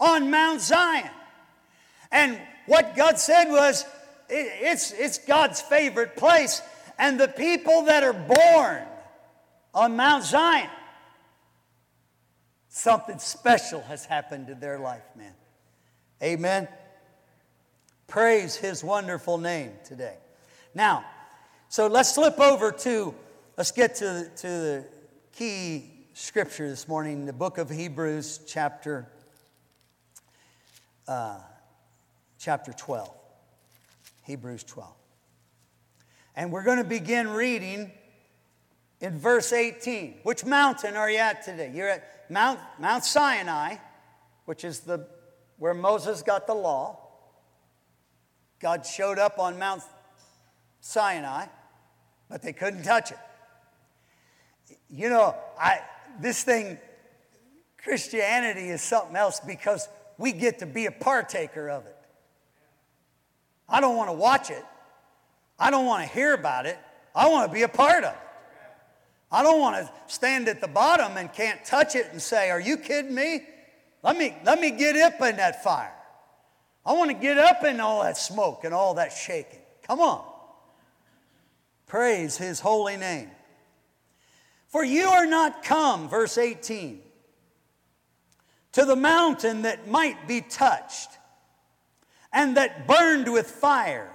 On 0.00 0.30
Mount 0.30 0.60
Zion. 0.60 1.10
And 2.12 2.38
what 2.66 2.94
God 2.94 3.18
said 3.18 3.48
was, 3.50 3.84
it's, 4.30 4.92
it's 4.92 5.18
God's 5.18 5.60
favorite 5.60 6.16
place. 6.16 6.62
And 6.98 7.18
the 7.18 7.28
people 7.28 7.82
that 7.84 8.02
are 8.02 8.12
born 8.12 8.82
on 9.74 9.96
Mount 9.96 10.24
Zion, 10.24 10.68
something 12.68 13.18
special 13.18 13.80
has 13.82 14.04
happened 14.04 14.48
to 14.48 14.54
their 14.54 14.78
life, 14.78 15.04
man. 15.16 15.32
Amen. 16.22 16.68
Praise 18.06 18.56
his 18.56 18.84
wonderful 18.84 19.38
name 19.38 19.72
today. 19.84 20.16
Now, 20.74 21.04
so 21.68 21.86
let's 21.86 22.14
slip 22.14 22.38
over 22.38 22.72
to, 22.72 23.14
let's 23.56 23.72
get 23.72 23.94
to, 23.96 24.30
to 24.36 24.46
the 24.46 24.84
key 25.32 25.90
scripture 26.12 26.68
this 26.68 26.86
morning, 26.86 27.24
the 27.24 27.32
book 27.32 27.58
of 27.58 27.70
Hebrews, 27.70 28.40
chapter, 28.46 29.08
uh, 31.08 31.38
chapter 32.38 32.72
12. 32.72 33.19
Hebrews 34.30 34.62
12. 34.62 34.88
And 36.36 36.52
we're 36.52 36.62
going 36.62 36.78
to 36.78 36.84
begin 36.84 37.30
reading 37.30 37.90
in 39.00 39.18
verse 39.18 39.52
18. 39.52 40.20
Which 40.22 40.44
mountain 40.44 40.94
are 40.94 41.10
you 41.10 41.18
at 41.18 41.44
today? 41.44 41.72
You're 41.74 41.88
at 41.88 42.30
Mount, 42.30 42.60
Mount 42.78 43.04
Sinai, 43.04 43.74
which 44.44 44.62
is 44.62 44.80
the, 44.80 45.04
where 45.58 45.74
Moses 45.74 46.22
got 46.22 46.46
the 46.46 46.54
law. 46.54 47.00
God 48.60 48.86
showed 48.86 49.18
up 49.18 49.40
on 49.40 49.58
Mount 49.58 49.82
Sinai, 50.80 51.46
but 52.28 52.40
they 52.40 52.52
couldn't 52.52 52.84
touch 52.84 53.10
it. 53.10 53.18
You 54.88 55.08
know, 55.08 55.34
I, 55.58 55.80
this 56.20 56.44
thing, 56.44 56.78
Christianity 57.82 58.68
is 58.68 58.80
something 58.80 59.16
else 59.16 59.40
because 59.40 59.88
we 60.18 60.30
get 60.30 60.60
to 60.60 60.66
be 60.66 60.86
a 60.86 60.92
partaker 60.92 61.68
of 61.68 61.84
it. 61.86 61.96
I 63.70 63.80
don't 63.80 63.96
want 63.96 64.08
to 64.08 64.14
watch 64.14 64.50
it. 64.50 64.64
I 65.58 65.70
don't 65.70 65.86
want 65.86 66.06
to 66.06 66.12
hear 66.12 66.34
about 66.34 66.66
it. 66.66 66.78
I 67.14 67.28
want 67.28 67.50
to 67.50 67.54
be 67.54 67.62
a 67.62 67.68
part 67.68 68.04
of 68.04 68.12
it. 68.12 68.18
I 69.32 69.42
don't 69.42 69.60
want 69.60 69.76
to 69.76 69.92
stand 70.08 70.48
at 70.48 70.60
the 70.60 70.68
bottom 70.68 71.16
and 71.16 71.32
can't 71.32 71.64
touch 71.64 71.94
it 71.94 72.08
and 72.10 72.20
say, 72.20 72.50
Are 72.50 72.60
you 72.60 72.76
kidding 72.76 73.14
me? 73.14 73.42
Let 74.02 74.16
me, 74.16 74.34
let 74.44 74.60
me 74.60 74.70
get 74.70 74.96
up 74.96 75.20
in 75.20 75.36
that 75.36 75.62
fire. 75.62 75.92
I 76.84 76.94
want 76.94 77.10
to 77.10 77.16
get 77.16 77.38
up 77.38 77.62
in 77.64 77.78
all 77.78 78.02
that 78.02 78.16
smoke 78.16 78.64
and 78.64 78.74
all 78.74 78.94
that 78.94 79.12
shaking. 79.12 79.60
Come 79.82 80.00
on. 80.00 80.24
Praise 81.86 82.36
his 82.36 82.60
holy 82.60 82.96
name. 82.96 83.30
For 84.68 84.84
you 84.84 85.08
are 85.08 85.26
not 85.26 85.62
come, 85.62 86.08
verse 86.08 86.38
18, 86.38 87.00
to 88.72 88.84
the 88.84 88.96
mountain 88.96 89.62
that 89.62 89.88
might 89.88 90.28
be 90.28 90.40
touched 90.40 91.10
and 92.32 92.56
that 92.56 92.86
burned 92.86 93.32
with 93.32 93.50
fire, 93.50 94.14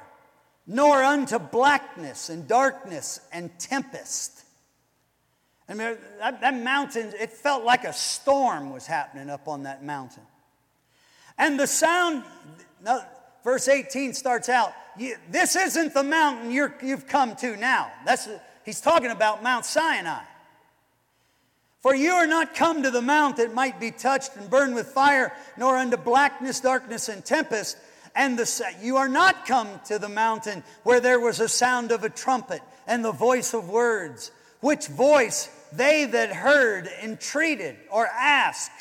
nor 0.67 1.04
unto 1.04 1.38
blackness 1.39 2.30
and 2.30 2.47
darkness 2.47 3.19
and 3.32 3.58
tempest. 3.60 4.43
I 5.67 5.73
mean, 5.73 5.97
that, 6.19 6.41
that 6.41 6.56
mountain, 6.56 7.13
it 7.19 7.32
felt 7.32 7.63
like 7.63 7.84
a 7.84 7.93
storm 7.93 8.71
was 8.71 8.86
happening 8.86 9.30
up 9.30 9.47
on 9.47 9.63
that 9.63 9.84
mountain. 9.84 10.23
And 11.38 11.60
the 11.60 11.67
sound, 11.67 12.23
no, 12.84 13.01
verse 13.43 13.67
18 13.67 14.13
starts 14.13 14.47
out, 14.47 14.73
this 15.30 15.56
isn't 15.56 15.93
the 15.93 16.04
mountain 16.04 16.51
you 16.51 16.71
have 16.82 17.08
come 17.08 17.36
to 17.38 17.58
now. 17.58 17.91
That's, 18.06 18.30
he's 18.63 18.80
talking 18.80 19.12
about 19.12 19.43
Mount 19.43 19.65
Sinai. 19.65 20.23
For 21.82 21.93
you 21.93 22.13
are 22.13 22.25
not 22.25 22.56
come 22.56 22.82
to 22.82 22.89
the 22.89 23.01
mount 23.01 23.38
that 23.38 23.54
might 23.54 23.80
be 23.80 23.91
touched 23.91 24.36
and 24.38 24.49
burned 24.49 24.73
with 24.73 24.88
fire, 24.88 25.34
nor 25.56 25.78
unto 25.78 25.97
blackness, 25.97 26.60
darkness, 26.60 27.10
and 27.10 27.23
tempest. 27.23 27.78
And 28.15 28.39
the, 28.39 28.75
you 28.82 28.97
are 28.97 29.10
not 29.10 29.45
come 29.45 29.67
to 29.86 29.99
the 29.99 30.10
mountain 30.10 30.63
where 30.84 31.01
there 31.01 31.19
was 31.19 31.39
a 31.39 31.49
sound 31.49 31.91
of 31.91 32.04
a 32.04 32.10
trumpet 32.10 32.62
and 32.88 33.04
the 33.04 33.12
voice 33.12 33.54
of 33.54 33.69
words, 33.69 34.32
which 34.62 34.88
voice 34.88 35.49
they 35.73 36.06
that 36.06 36.32
heard 36.32 36.88
entreated 37.04 37.75
or 37.91 38.08
asked 38.08 38.71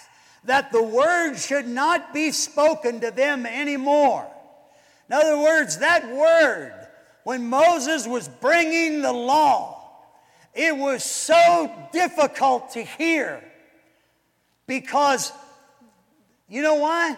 that 0.44 0.70
the 0.72 0.82
word 0.82 1.36
should 1.36 1.66
not 1.66 2.14
be 2.14 2.30
spoken 2.30 3.00
to 3.00 3.10
them 3.10 3.46
anymore. 3.46 4.26
In 5.08 5.14
other 5.14 5.38
words, 5.38 5.78
that 5.78 6.08
word, 6.08 6.72
when 7.24 7.48
Moses 7.48 8.06
was 8.06 8.28
bringing 8.28 9.02
the 9.02 9.12
law, 9.12 9.80
it 10.54 10.76
was 10.76 11.02
so 11.02 11.72
difficult 11.92 12.70
to 12.70 12.82
hear 12.82 13.42
because, 14.66 15.32
you 16.48 16.62
know 16.62 16.76
why? 16.76 17.16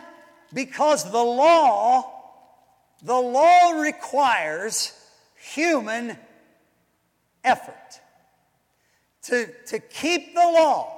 Because 0.57 1.05
the 1.13 1.23
law, 1.23 2.11
the 3.03 3.13
law 3.13 3.73
requires 3.73 4.99
human 5.37 6.17
effort. 7.45 8.01
To, 9.25 9.49
to 9.67 9.79
keep 9.79 10.33
the 10.33 10.41
law, 10.41 10.97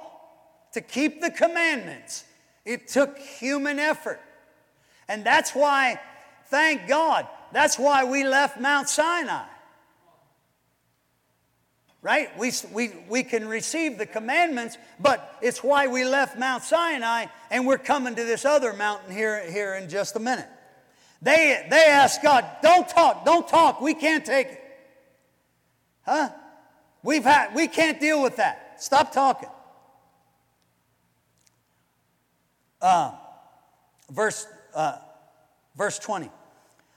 to 0.71 0.79
keep 0.79 1.19
the 1.19 1.29
commandments, 1.29 2.23
it 2.63 2.87
took 2.87 3.17
human 3.19 3.79
effort. 3.79 4.21
And 5.09 5.25
that's 5.25 5.51
why, 5.51 5.99
thank 6.45 6.87
God, 6.87 7.27
that's 7.51 7.77
why 7.77 8.05
we 8.05 8.23
left 8.23 8.61
Mount 8.61 8.87
Sinai. 8.87 9.43
Right? 12.01 12.35
We, 12.37 12.53
we, 12.71 12.91
we 13.09 13.23
can 13.23 13.47
receive 13.47 13.97
the 13.97 14.05
commandments, 14.05 14.77
but 14.99 15.37
it's 15.41 15.61
why 15.61 15.87
we 15.87 16.05
left 16.05 16.39
Mount 16.39 16.63
Sinai 16.63 17.25
and 17.51 17.67
we're 17.67 17.77
coming 17.77 18.15
to 18.15 18.23
this 18.23 18.45
other 18.45 18.71
mountain 18.71 19.13
here, 19.13 19.49
here 19.51 19.75
in 19.75 19.89
just 19.89 20.15
a 20.15 20.19
minute. 20.19 20.47
They, 21.21 21.67
they 21.69 21.85
asked 21.87 22.23
God, 22.23 22.45
don't 22.63 22.87
talk, 22.87 23.25
don't 23.25 23.47
talk, 23.47 23.81
we 23.81 23.93
can't 23.93 24.23
take 24.23 24.47
it. 24.47 24.63
Huh? 26.03 26.29
We've 27.03 27.23
had, 27.23 27.53
we 27.53 27.67
can't 27.67 27.99
deal 27.99 28.23
with 28.23 28.37
that. 28.37 28.81
Stop 28.81 29.11
talking. 29.11 29.49
Uh, 32.81 33.11
verse, 34.09 34.47
uh, 34.73 34.97
verse 35.75 35.99
20. 35.99 36.29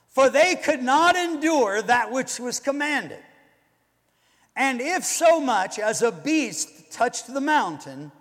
For 0.07 0.29
they 0.29 0.55
could 0.55 0.81
not 0.81 1.15
endure 1.15 1.81
that 1.81 2.11
which 2.11 2.39
was 2.39 2.59
commanded. 2.59 3.19
And 4.55 4.81
if 4.81 5.03
so 5.03 5.39
much 5.39 5.79
as 5.79 6.01
a 6.01 6.11
beast 6.11 6.91
touched 6.91 7.33
the 7.33 7.41
mountain, 7.41 8.11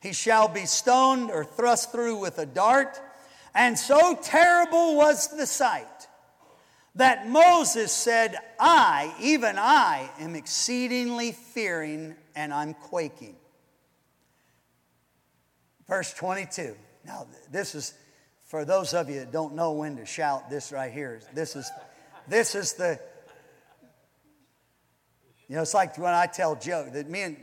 he 0.00 0.12
shall 0.12 0.48
be 0.48 0.66
stoned 0.66 1.30
or 1.30 1.44
thrust 1.44 1.92
through 1.92 2.18
with 2.18 2.38
a 2.38 2.46
dart. 2.46 3.00
And 3.54 3.78
so 3.78 4.18
terrible 4.22 4.96
was 4.96 5.28
the 5.28 5.46
sight 5.46 5.86
that 6.96 7.28
Moses 7.28 7.92
said, 7.92 8.36
I, 8.58 9.14
even 9.20 9.56
I, 9.58 10.10
am 10.18 10.34
exceedingly 10.34 11.32
fearing 11.32 12.14
and 12.36 12.52
I'm 12.52 12.74
quaking. 12.74 13.36
Verse 15.88 16.14
22. 16.14 16.76
Now, 17.04 17.26
this 17.50 17.74
is 17.74 17.94
for 18.44 18.64
those 18.64 18.94
of 18.94 19.10
you 19.10 19.20
that 19.20 19.32
don't 19.32 19.54
know 19.54 19.72
when 19.72 19.96
to 19.96 20.06
shout 20.06 20.48
this 20.48 20.72
right 20.72 20.92
here. 20.92 21.20
This 21.34 21.56
is, 21.56 21.70
this 22.28 22.54
is 22.54 22.74
the, 22.74 23.00
you 25.48 25.56
know, 25.56 25.62
it's 25.62 25.74
like 25.74 25.98
when 25.98 26.14
I 26.14 26.26
tell 26.26 26.56
joke 26.56 26.92
that 26.92 27.08
me 27.08 27.22
and 27.22 27.36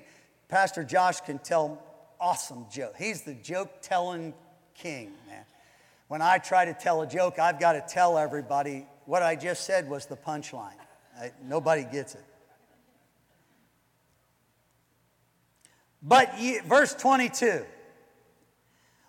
Pastor 0.47 0.83
Josh 0.83 1.21
can 1.21 1.39
tell 1.39 1.81
awesome 2.19 2.65
joke. 2.71 2.95
He's 2.97 3.21
the 3.21 3.33
joke 3.33 3.81
telling 3.81 4.33
king, 4.75 5.11
man. 5.27 5.45
When 6.07 6.21
I 6.21 6.39
try 6.39 6.65
to 6.65 6.73
tell 6.73 7.01
a 7.01 7.07
joke, 7.07 7.39
I've 7.39 7.59
got 7.59 7.73
to 7.73 7.83
tell 7.87 8.17
everybody 8.17 8.85
what 9.05 9.23
I 9.23 9.35
just 9.35 9.65
said 9.65 9.89
was 9.89 10.05
the 10.05 10.17
punchline. 10.17 10.73
nobody 11.43 11.83
gets 11.83 12.15
it. 12.15 12.25
But 16.01 16.39
ye, 16.39 16.59
verse 16.59 16.93
22. 16.95 17.63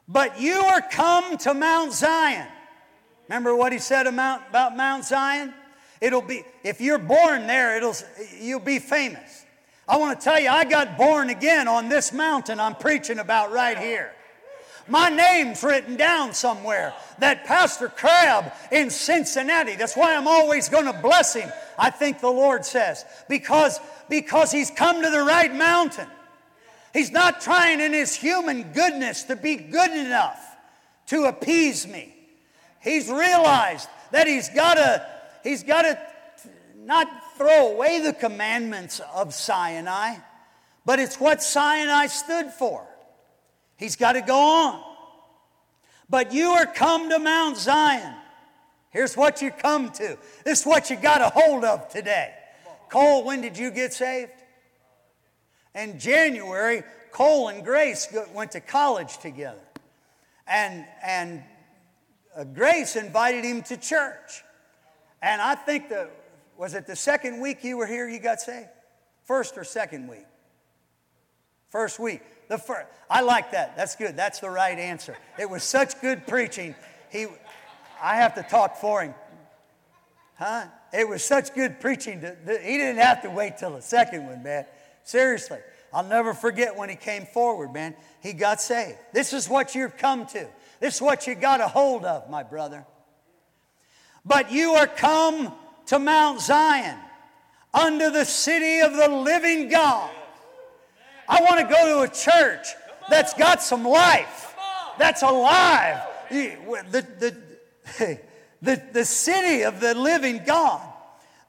But 0.06 0.40
you 0.40 0.54
are 0.54 0.82
come 0.82 1.38
to 1.38 1.54
Mount 1.54 1.92
Zion. 1.92 2.48
Remember 3.28 3.56
what 3.56 3.72
he 3.72 3.78
said 3.78 4.06
about, 4.06 4.48
about 4.50 4.76
Mount 4.76 5.04
Zion? 5.04 5.54
It'll 6.02 6.20
be 6.20 6.44
if 6.64 6.80
you're 6.80 6.98
born 6.98 7.46
there, 7.46 7.76
it'll 7.76 7.94
you'll 8.40 8.58
be 8.58 8.80
famous. 8.80 9.46
I 9.88 9.98
want 9.98 10.18
to 10.18 10.24
tell 10.24 10.40
you, 10.40 10.48
I 10.48 10.64
got 10.64 10.98
born 10.98 11.30
again 11.30 11.68
on 11.68 11.88
this 11.88 12.12
mountain 12.12 12.58
I'm 12.58 12.74
preaching 12.74 13.20
about 13.20 13.52
right 13.52 13.78
here. 13.78 14.12
My 14.88 15.10
name's 15.10 15.62
written 15.62 15.96
down 15.96 16.32
somewhere. 16.32 16.92
That 17.20 17.44
Pastor 17.44 17.88
Crabb 17.88 18.52
in 18.72 18.90
Cincinnati. 18.90 19.76
That's 19.76 19.96
why 19.96 20.16
I'm 20.16 20.26
always 20.26 20.68
going 20.68 20.86
to 20.86 20.92
bless 20.92 21.34
him, 21.34 21.48
I 21.78 21.90
think 21.90 22.20
the 22.20 22.28
Lord 22.28 22.64
says. 22.64 23.04
Because, 23.28 23.78
because 24.08 24.50
he's 24.50 24.72
come 24.72 25.02
to 25.02 25.10
the 25.10 25.22
right 25.22 25.54
mountain. 25.54 26.08
He's 26.92 27.12
not 27.12 27.40
trying 27.40 27.78
in 27.78 27.92
his 27.92 28.14
human 28.14 28.72
goodness 28.72 29.22
to 29.24 29.36
be 29.36 29.54
good 29.54 29.92
enough 29.92 30.40
to 31.06 31.24
appease 31.24 31.86
me. 31.86 32.12
He's 32.80 33.08
realized 33.08 33.88
that 34.10 34.26
he's 34.26 34.48
got 34.48 34.74
to 34.74 35.11
he's 35.42 35.62
got 35.62 35.82
to 35.82 35.98
not 36.76 37.08
throw 37.36 37.72
away 37.72 38.00
the 38.00 38.12
commandments 38.12 39.00
of 39.14 39.34
Sinai, 39.34 40.16
but 40.84 40.98
it's 40.98 41.20
what 41.20 41.42
Sinai 41.42 42.06
stood 42.06 42.50
for. 42.50 42.86
He's 43.76 43.96
got 43.96 44.12
to 44.12 44.20
go 44.20 44.38
on. 44.38 44.82
But 46.08 46.32
you 46.32 46.50
are 46.50 46.66
come 46.66 47.08
to 47.10 47.18
Mount 47.18 47.56
Zion 47.56 48.14
Here's 48.92 49.16
what 49.16 49.40
you 49.40 49.50
come 49.50 49.90
to. 49.92 50.18
This 50.44 50.60
is 50.60 50.66
what 50.66 50.90
you 50.90 50.96
got 50.96 51.22
a 51.22 51.30
hold 51.30 51.64
of 51.64 51.88
today. 51.88 52.34
Cole, 52.90 53.24
when 53.24 53.40
did 53.40 53.56
you 53.56 53.70
get 53.70 53.94
saved? 53.94 54.32
In 55.74 55.98
January, 55.98 56.82
Cole 57.10 57.48
and 57.48 57.64
Grace 57.64 58.14
went 58.34 58.52
to 58.52 58.60
college 58.60 59.16
together. 59.16 59.64
And, 60.46 60.84
and 61.02 61.42
uh, 62.36 62.44
Grace 62.44 62.96
invited 62.96 63.44
him 63.44 63.62
to 63.62 63.78
church. 63.78 64.44
And 65.22 65.40
I 65.40 65.54
think 65.54 65.88
the, 65.88 66.10
was 66.58 66.74
it 66.74 66.86
the 66.86 66.96
second 66.96 67.40
week 67.40 67.62
you 67.62 67.76
were 67.76 67.86
here 67.86 68.08
you 68.08 68.18
got 68.18 68.40
saved? 68.40 68.68
First 69.24 69.56
or 69.56 69.64
second 69.64 70.08
week? 70.08 70.26
First 71.70 71.98
week. 71.98 72.22
The 72.48 72.58
first, 72.58 72.86
I 73.08 73.22
like 73.22 73.52
that. 73.52 73.76
That's 73.76 73.96
good. 73.96 74.16
That's 74.16 74.40
the 74.40 74.50
right 74.50 74.78
answer. 74.78 75.16
It 75.38 75.48
was 75.48 75.62
such 75.62 76.00
good 76.00 76.26
preaching. 76.26 76.74
He, 77.10 77.26
I 78.02 78.16
have 78.16 78.34
to 78.34 78.42
talk 78.42 78.76
for 78.76 79.02
him. 79.02 79.14
Huh? 80.34 80.64
It 80.92 81.08
was 81.08 81.24
such 81.24 81.54
good 81.54 81.80
preaching. 81.80 82.20
To, 82.20 82.36
he 82.46 82.76
didn't 82.76 83.00
have 83.00 83.22
to 83.22 83.30
wait 83.30 83.58
till 83.58 83.70
the 83.70 83.80
second 83.80 84.26
one, 84.26 84.42
man. 84.42 84.66
Seriously. 85.04 85.58
I'll 85.94 86.04
never 86.04 86.34
forget 86.34 86.76
when 86.76 86.88
he 86.88 86.96
came 86.96 87.26
forward, 87.26 87.72
man. 87.72 87.94
He 88.20 88.32
got 88.32 88.60
saved. 88.60 88.98
This 89.12 89.32
is 89.32 89.48
what 89.48 89.74
you've 89.74 89.96
come 89.96 90.26
to. 90.26 90.48
This 90.80 90.96
is 90.96 91.02
what 91.02 91.26
you 91.26 91.34
got 91.34 91.60
a 91.60 91.68
hold 91.68 92.04
of, 92.04 92.28
my 92.28 92.42
brother. 92.42 92.84
But 94.24 94.52
you 94.52 94.72
are 94.72 94.86
come 94.86 95.52
to 95.86 95.98
Mount 95.98 96.40
Zion, 96.40 96.96
under 97.74 98.10
the 98.10 98.24
city 98.24 98.80
of 98.80 98.94
the 98.94 99.08
living 99.08 99.68
God. 99.68 100.10
I 101.28 101.40
want 101.42 101.60
to 101.60 101.66
go 101.66 102.04
to 102.04 102.10
a 102.10 102.14
church 102.14 102.68
that's 103.10 103.34
got 103.34 103.62
some 103.62 103.84
life, 103.84 104.54
that's 104.98 105.22
alive. 105.22 106.06
The, 106.30 106.56
the, 107.20 108.16
the, 108.62 108.82
the 108.92 109.04
city 109.04 109.62
of 109.62 109.80
the 109.80 109.94
living 109.94 110.42
God, 110.46 110.80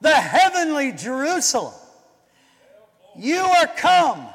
the 0.00 0.14
heavenly 0.14 0.92
Jerusalem. 0.92 1.74
You 3.16 3.38
are 3.38 3.68
come 3.68 4.26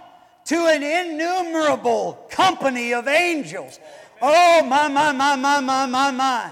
to 0.45 0.55
an 0.67 0.81
innumerable 0.81 2.25
company 2.29 2.93
of 2.93 3.07
angels. 3.07 3.79
Oh, 4.21 4.63
my, 4.63 4.87
my, 4.87 5.11
my, 5.11 5.35
my, 5.35 5.59
my, 5.59 5.85
my, 5.85 6.11
my. 6.11 6.51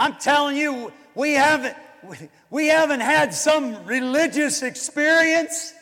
I'm 0.00 0.16
telling 0.16 0.56
you, 0.56 0.94
we 1.14 1.34
haven't, 1.34 1.76
we 2.48 2.68
haven't 2.68 3.00
had 3.00 3.34
some 3.34 3.84
religious 3.84 4.62
experience. 4.62 5.74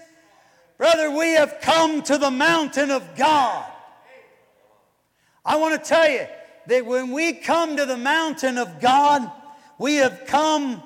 Brother, 0.77 1.13
we 1.13 1.35
have 1.35 1.59
come 1.63 2.03
to 2.03 2.19
the 2.19 2.33
mountain 2.33 2.91
of 2.91 3.17
God. 3.17 3.65
I 5.45 5.57
want 5.57 5.81
to 5.81 5.89
tell 5.89 6.11
you, 6.11 6.27
that 6.67 6.85
when 6.85 7.13
we 7.13 7.33
come 7.33 7.77
to 7.77 7.87
the 7.87 7.97
mountain 7.97 8.59
of 8.59 8.81
God, 8.81 9.31
we 9.79 9.97
have 9.97 10.25
come, 10.27 10.83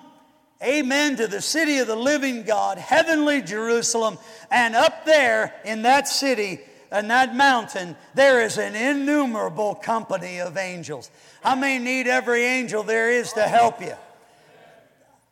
amen, 0.62 1.16
to 1.16 1.26
the 1.26 1.40
city 1.40 1.78
of 1.78 1.86
the 1.86 1.96
living 1.96 2.42
God, 2.44 2.76
heavenly 2.76 3.40
Jerusalem, 3.40 4.18
and 4.50 4.76
up 4.76 5.06
there 5.06 5.54
in 5.64 5.82
that 5.82 6.06
city, 6.06 6.60
and 6.92 7.10
that 7.10 7.34
mountain, 7.34 7.96
there 8.14 8.42
is 8.42 8.58
an 8.58 8.76
innumerable 8.76 9.74
company 9.74 10.40
of 10.40 10.56
angels. 10.56 11.10
I 11.42 11.54
may 11.54 11.78
need 11.78 12.06
every 12.06 12.44
angel 12.44 12.82
there 12.82 13.10
is 13.10 13.32
to 13.32 13.42
help 13.42 13.80
you? 13.80 13.94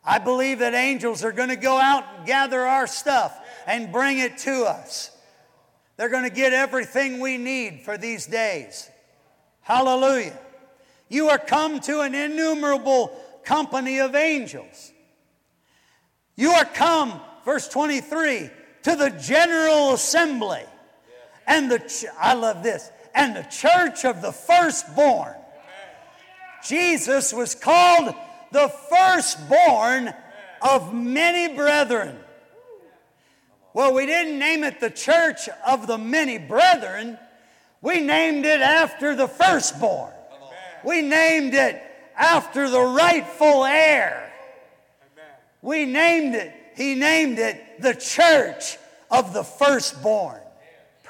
I 0.03 0.17
believe 0.17 0.59
that 0.59 0.73
angels 0.73 1.23
are 1.23 1.31
going 1.31 1.49
to 1.49 1.55
go 1.55 1.77
out 1.77 2.03
and 2.17 2.25
gather 2.25 2.61
our 2.61 2.87
stuff 2.87 3.37
and 3.67 3.91
bring 3.91 4.17
it 4.17 4.39
to 4.39 4.63
us. 4.63 5.15
They're 5.97 6.09
going 6.09 6.27
to 6.27 6.35
get 6.35 6.51
everything 6.51 7.19
we 7.19 7.37
need 7.37 7.81
for 7.81 7.95
these 7.95 8.25
days. 8.25 8.89
Hallelujah. 9.61 10.37
You 11.09 11.29
are 11.29 11.37
come 11.37 11.79
to 11.81 12.01
an 12.01 12.15
innumerable 12.15 13.15
company 13.43 13.99
of 13.99 14.15
angels. 14.15 14.91
You 16.35 16.49
are 16.49 16.65
come, 16.65 17.19
verse 17.45 17.67
23, 17.67 18.49
to 18.83 18.95
the 18.95 19.11
general 19.11 19.93
assembly. 19.93 20.63
And 21.51 21.69
the, 21.69 21.79
ch- 21.79 22.05
I 22.17 22.33
love 22.33 22.63
this, 22.63 22.89
and 23.13 23.35
the 23.35 23.43
church 23.43 24.05
of 24.05 24.21
the 24.21 24.31
firstborn. 24.31 25.35
Jesus 26.65 27.33
was 27.33 27.55
called 27.55 28.15
the 28.53 28.69
firstborn 28.89 30.13
of 30.61 30.93
many 30.93 31.53
brethren. 31.53 32.17
Well, 33.73 33.93
we 33.93 34.05
didn't 34.05 34.39
name 34.39 34.63
it 34.63 34.79
the 34.79 34.89
church 34.89 35.49
of 35.67 35.87
the 35.87 35.97
many 35.97 36.37
brethren. 36.37 37.17
We 37.81 37.99
named 37.99 38.45
it 38.45 38.61
after 38.61 39.13
the 39.13 39.27
firstborn. 39.27 40.13
We 40.85 41.01
named 41.01 41.53
it 41.53 41.83
after 42.15 42.69
the 42.69 42.79
rightful 42.81 43.65
heir. 43.65 44.31
We 45.61 45.83
named 45.83 46.33
it, 46.33 46.53
he 46.77 46.95
named 46.95 47.39
it 47.39 47.81
the 47.81 47.93
church 47.93 48.77
of 49.09 49.33
the 49.33 49.43
firstborn. 49.43 50.39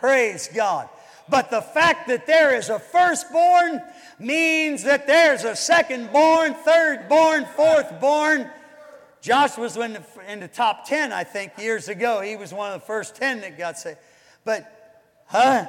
Praise 0.01 0.49
God. 0.53 0.89
But 1.29 1.51
the 1.51 1.61
fact 1.61 2.07
that 2.09 2.25
there 2.25 2.55
is 2.55 2.69
a 2.69 2.79
firstborn 2.79 3.81
means 4.19 4.83
that 4.83 5.05
there's 5.05 5.43
a 5.43 5.51
secondborn, 5.51 6.61
thirdborn, 6.63 7.47
fourthborn. 7.55 8.51
Josh 9.21 9.57
was 9.57 9.77
in 9.77 9.93
the, 9.93 10.03
in 10.27 10.39
the 10.39 10.47
top 10.47 10.87
10, 10.87 11.13
I 11.13 11.23
think, 11.23 11.53
years 11.59 11.87
ago. 11.87 12.19
He 12.21 12.35
was 12.35 12.51
one 12.51 12.73
of 12.73 12.81
the 12.81 12.85
first 12.85 13.15
10 13.15 13.41
that 13.41 13.59
got 13.59 13.77
saved. 13.77 13.99
But, 14.43 14.99
huh? 15.27 15.67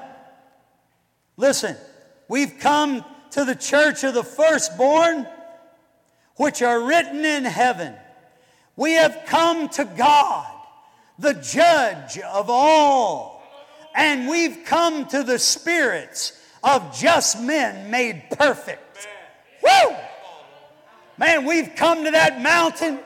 Listen, 1.37 1.77
we've 2.27 2.59
come 2.59 3.05
to 3.33 3.45
the 3.45 3.55
church 3.55 4.03
of 4.03 4.15
the 4.15 4.25
firstborn, 4.25 5.29
which 6.37 6.63
are 6.63 6.83
written 6.83 7.27
in 7.27 7.45
heaven. 7.45 7.95
We 8.77 8.93
have 8.93 9.25
come 9.27 9.69
to 9.71 9.85
God, 9.85 10.51
the 11.19 11.35
judge 11.35 12.19
of 12.19 12.49
all, 12.49 13.32
and 13.95 14.29
we've 14.29 14.65
come 14.65 15.07
to 15.07 15.23
the 15.23 15.39
spirits 15.39 16.39
of 16.63 16.97
just 16.97 17.41
men 17.41 17.91
made 17.91 18.25
perfect. 18.31 19.09
Woo! 19.63 19.97
Man, 21.19 21.45
we've 21.45 21.75
come 21.77 22.05
to 22.05 22.11
that 22.11 22.41
mountain 22.41 22.99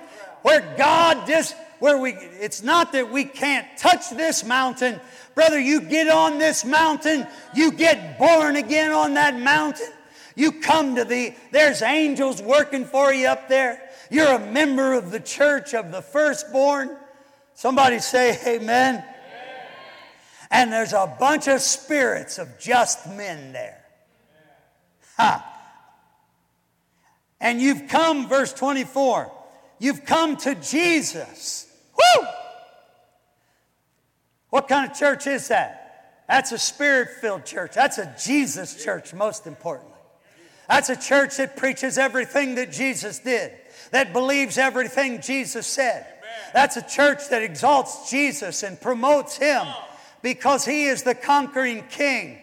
where 0.43 0.75
God 0.79 1.27
just 1.27 1.55
where 1.79 1.99
we 1.99 2.13
it's 2.13 2.63
not 2.63 2.93
that 2.93 3.11
we 3.11 3.25
can't 3.25 3.67
touch 3.77 4.11
this 4.11 4.45
mountain. 4.45 5.01
Brother, 5.35 5.61
you 5.61 5.83
get 5.83 6.09
on 6.09 6.39
this 6.39 6.65
mountain, 6.65 7.27
you 7.55 7.73
get 7.73 8.19
born 8.19 8.57
again 8.57 8.93
on 8.93 9.15
that 9.15 9.39
mountain. 9.39 9.93
You 10.37 10.53
come 10.53 10.97
to 10.97 11.05
the, 11.05 11.35
there's 11.51 11.81
angels 11.81 12.43
working 12.43 12.85
for 12.85 13.13
you 13.13 13.27
up 13.27 13.49
there. 13.49 13.83
You're 14.11 14.35
a 14.35 14.53
member 14.53 14.93
of 14.93 15.11
the 15.11 15.19
church 15.19 15.75
of 15.75 15.91
the 15.91 16.03
firstborn. 16.03 16.95
Somebody 17.55 17.99
say 17.99 18.39
amen. 18.47 19.03
And 20.51 20.73
there's 20.73 20.93
a 20.93 21.15
bunch 21.19 21.49
of 21.49 21.61
spirits 21.61 22.39
of 22.39 22.59
just 22.59 23.07
men 23.09 23.53
there. 23.53 23.85
Ha. 25.17 25.53
And 27.41 27.61
you've 27.61 27.89
come, 27.89 28.29
verse 28.29 28.53
24, 28.53 29.33
you've 29.79 30.05
come 30.05 30.37
to 30.39 30.55
Jesus. 30.55 31.71
Woo! 31.97 32.27
What 34.51 34.69
kind 34.69 34.91
of 34.91 34.97
church 34.97 35.27
is 35.27 35.49
that? 35.49 36.25
That's 36.29 36.53
a 36.53 36.59
spirit 36.59 37.09
filled 37.21 37.45
church. 37.45 37.73
That's 37.75 37.99
a 37.99 38.15
Jesus 38.23 38.83
church, 38.83 39.15
most 39.15 39.47
importantly. 39.47 39.93
That's 40.69 40.89
a 40.89 40.97
church 40.97 41.37
that 41.37 41.57
preaches 41.57 41.99
everything 41.99 42.57
that 42.57 42.73
Jesus 42.73 43.21
did, 43.21 43.53
that 43.93 44.13
believes 44.13 44.59
everything 44.59 45.21
Jesus 45.21 45.67
said. 45.67 46.07
That's 46.53 46.77
a 46.77 46.83
church 46.83 47.29
that 47.31 47.43
exalts 47.43 48.11
Jesus 48.11 48.63
and 48.63 48.81
promotes 48.81 49.37
Him 49.37 49.67
because 50.27 50.65
He 50.65 50.87
is 50.87 51.05
the 51.05 51.15
conquering 51.15 51.85
King. 51.89 52.37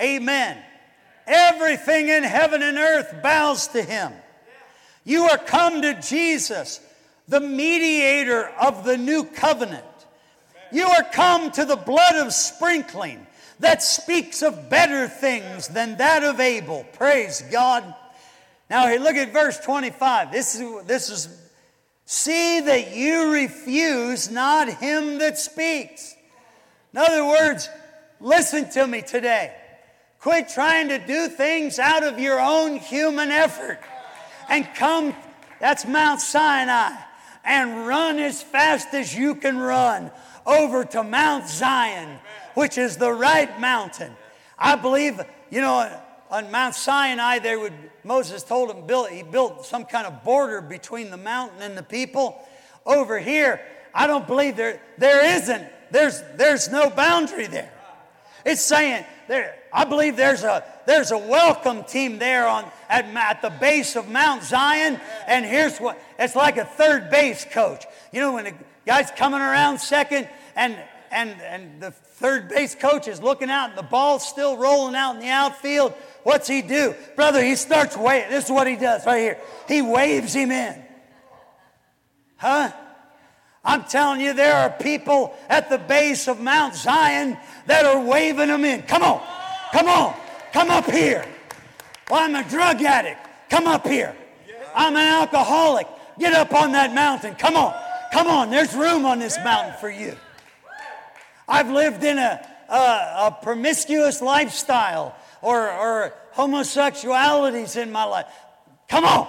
Amen. 0.00 0.56
Everything 1.26 2.08
in 2.08 2.22
heaven 2.22 2.62
and 2.62 2.78
earth 2.78 3.14
bows 3.22 3.68
to 3.68 3.82
Him. 3.82 4.10
You 5.04 5.24
are 5.24 5.36
come 5.36 5.82
to 5.82 6.00
Jesus, 6.00 6.80
the 7.28 7.40
mediator 7.40 8.48
of 8.58 8.84
the 8.84 8.96
new 8.96 9.24
covenant. 9.24 9.84
You 10.72 10.86
are 10.86 11.02
come 11.12 11.50
to 11.50 11.66
the 11.66 11.76
blood 11.76 12.16
of 12.16 12.32
sprinkling 12.32 13.26
that 13.60 13.82
speaks 13.82 14.40
of 14.40 14.70
better 14.70 15.06
things 15.06 15.68
than 15.68 15.98
that 15.98 16.24
of 16.24 16.40
Abel. 16.40 16.86
Praise 16.94 17.42
God. 17.52 17.94
Now, 18.70 18.88
here, 18.88 18.98
look 18.98 19.16
at 19.16 19.34
verse 19.34 19.60
25. 19.60 20.32
This 20.32 20.54
is, 20.58 20.84
this 20.86 21.10
is, 21.10 21.28
see 22.06 22.60
that 22.60 22.96
you 22.96 23.30
refuse 23.30 24.30
not 24.30 24.70
him 24.70 25.18
that 25.18 25.36
speaks. 25.36 26.15
In 26.96 27.02
other 27.02 27.24
words, 27.24 27.68
listen 28.20 28.68
to 28.70 28.86
me 28.86 29.02
today. 29.02 29.54
Quit 30.18 30.48
trying 30.48 30.88
to 30.88 30.98
do 30.98 31.28
things 31.28 31.78
out 31.78 32.02
of 32.02 32.18
your 32.18 32.40
own 32.40 32.78
human 32.78 33.30
effort 33.30 33.78
and 34.48 34.66
come, 34.74 35.14
that's 35.60 35.86
Mount 35.86 36.20
Sinai, 36.20 36.96
and 37.44 37.86
run 37.86 38.18
as 38.18 38.42
fast 38.42 38.94
as 38.94 39.14
you 39.14 39.34
can 39.34 39.58
run 39.58 40.10
over 40.44 40.84
to 40.84 41.04
Mount 41.04 41.48
Zion 41.48 42.18
which 42.56 42.78
is 42.78 42.96
the 42.96 43.12
right 43.12 43.60
mountain. 43.60 44.16
I 44.58 44.76
believe, 44.76 45.20
you 45.50 45.60
know, 45.60 45.90
on 46.30 46.50
Mount 46.50 46.74
Sinai, 46.74 47.38
they 47.38 47.54
would, 47.54 47.74
Moses 48.02 48.42
told 48.42 48.70
him, 48.70 48.86
build, 48.86 49.10
he 49.10 49.22
built 49.22 49.66
some 49.66 49.84
kind 49.84 50.06
of 50.06 50.24
border 50.24 50.62
between 50.62 51.10
the 51.10 51.18
mountain 51.18 51.60
and 51.60 51.76
the 51.76 51.82
people. 51.82 52.42
Over 52.86 53.18
here, 53.18 53.60
I 53.94 54.06
don't 54.06 54.26
believe 54.26 54.56
there, 54.56 54.80
there 54.96 55.36
isn't. 55.36 55.68
There's, 55.90 56.22
there's 56.36 56.68
no 56.68 56.90
boundary 56.90 57.46
there. 57.46 57.72
It's 58.44 58.62
saying, 58.62 59.04
there, 59.28 59.56
I 59.72 59.84
believe 59.84 60.16
there's 60.16 60.44
a, 60.44 60.64
there's 60.86 61.10
a 61.10 61.18
welcome 61.18 61.84
team 61.84 62.18
there 62.18 62.46
on, 62.46 62.64
at, 62.88 63.04
at 63.04 63.42
the 63.42 63.50
base 63.50 63.96
of 63.96 64.08
Mount 64.08 64.42
Zion. 64.44 65.00
And 65.26 65.44
here's 65.44 65.78
what 65.78 66.00
it's 66.18 66.36
like 66.36 66.56
a 66.56 66.64
third 66.64 67.10
base 67.10 67.44
coach. 67.44 67.84
You 68.12 68.20
know, 68.20 68.34
when 68.34 68.44
the 68.44 68.54
guy's 68.86 69.10
coming 69.10 69.40
around 69.40 69.78
second 69.78 70.28
and, 70.54 70.76
and, 71.10 71.30
and 71.42 71.80
the 71.80 71.90
third 71.90 72.48
base 72.48 72.74
coach 72.74 73.08
is 73.08 73.20
looking 73.20 73.50
out 73.50 73.70
and 73.70 73.78
the 73.78 73.82
ball's 73.82 74.26
still 74.26 74.56
rolling 74.56 74.94
out 74.94 75.16
in 75.16 75.20
the 75.20 75.28
outfield, 75.28 75.92
what's 76.22 76.46
he 76.46 76.62
do? 76.62 76.94
Brother, 77.16 77.42
he 77.42 77.56
starts 77.56 77.96
waving. 77.96 78.30
This 78.30 78.44
is 78.44 78.50
what 78.50 78.68
he 78.68 78.76
does 78.76 79.04
right 79.04 79.18
here. 79.18 79.38
He 79.66 79.82
waves 79.82 80.32
him 80.32 80.52
in. 80.52 80.84
Huh? 82.36 82.70
I'm 83.66 83.82
telling 83.82 84.20
you, 84.20 84.32
there 84.32 84.54
are 84.54 84.70
people 84.70 85.36
at 85.48 85.68
the 85.68 85.76
base 85.76 86.28
of 86.28 86.38
Mount 86.40 86.76
Zion 86.76 87.36
that 87.66 87.84
are 87.84 88.00
waving 88.00 88.46
them 88.46 88.64
in. 88.64 88.82
Come 88.82 89.02
on, 89.02 89.20
come 89.72 89.88
on, 89.88 90.14
come 90.52 90.70
up 90.70 90.88
here. 90.88 91.26
Well, 92.08 92.20
I'm 92.20 92.36
a 92.36 92.48
drug 92.48 92.80
addict. 92.80 93.18
Come 93.50 93.66
up 93.66 93.84
here. 93.84 94.14
I'm 94.72 94.94
an 94.94 95.08
alcoholic. 95.08 95.88
Get 96.16 96.32
up 96.32 96.54
on 96.54 96.72
that 96.72 96.94
mountain. 96.94 97.34
Come 97.34 97.56
on, 97.56 97.74
come 98.12 98.28
on. 98.28 98.50
There's 98.50 98.72
room 98.72 99.04
on 99.04 99.18
this 99.18 99.36
mountain 99.42 99.74
for 99.80 99.90
you. 99.90 100.16
I've 101.48 101.68
lived 101.68 102.04
in 102.04 102.18
a, 102.18 102.48
a, 102.68 102.74
a 102.74 103.38
promiscuous 103.42 104.22
lifestyle 104.22 105.16
or, 105.42 105.72
or 105.72 106.14
homosexualities 106.34 107.80
in 107.80 107.90
my 107.90 108.04
life. 108.04 108.26
Come 108.88 109.04
on, 109.04 109.26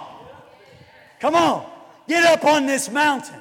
come 1.18 1.34
on. 1.34 1.68
Get 2.06 2.22
up 2.22 2.44
on 2.44 2.66
this 2.66 2.88
mountain. 2.88 3.37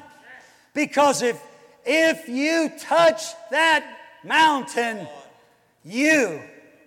Because 0.78 1.24
if, 1.24 1.42
if 1.88 2.30
you 2.30 2.72
touch 2.78 3.24
that 3.50 3.84
mountain, 4.24 5.08
you 5.84 6.40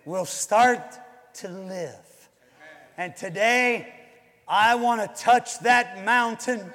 will 0.05 0.27
start 0.27 0.81
to 1.35 1.49
live. 1.49 2.29
And 2.97 3.17
today, 3.17 3.93
I 4.47 4.77
want 4.77 5.01
to 5.01 5.21
touch 5.21 5.59
that 5.63 6.05
mountain. 6.05 6.73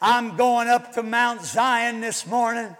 I'm 0.00 0.38
going 0.38 0.68
up 0.68 0.94
to 0.94 1.02
Mount 1.02 1.42
Zion 1.42 2.00
this 2.00 2.26
morning. 2.26 2.74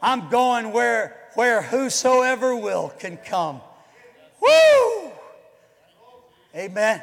I'm 0.00 0.28
going 0.28 0.70
where, 0.70 1.16
where 1.34 1.62
whosoever 1.62 2.54
will 2.54 2.90
can 3.00 3.16
come. 3.16 3.60
Woo! 4.40 5.10
Amen. 6.54 7.02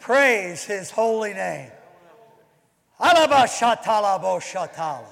Praise 0.00 0.64
his 0.64 0.90
holy 0.90 1.34
name. 1.34 1.72
Alabashatalabo 3.00 4.40
shatala. 4.40 5.04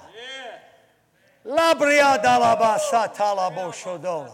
Labria 1.47 2.21
dalabasatalabo 2.23 3.73
shodola. 3.73 4.33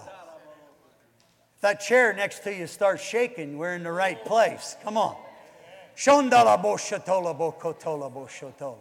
That 1.60 1.80
chair 1.80 2.12
next 2.14 2.40
to 2.44 2.54
you 2.54 2.66
starts 2.66 3.02
shaking, 3.02 3.58
we're 3.58 3.74
in 3.74 3.82
the 3.82 3.92
right 3.92 4.24
place. 4.24 4.76
Come 4.82 4.96
on. 4.96 5.16
Shondalabo 5.96 6.76
shatola 6.76 7.36
bokotola 7.38 8.10
boshotola. 8.10 8.78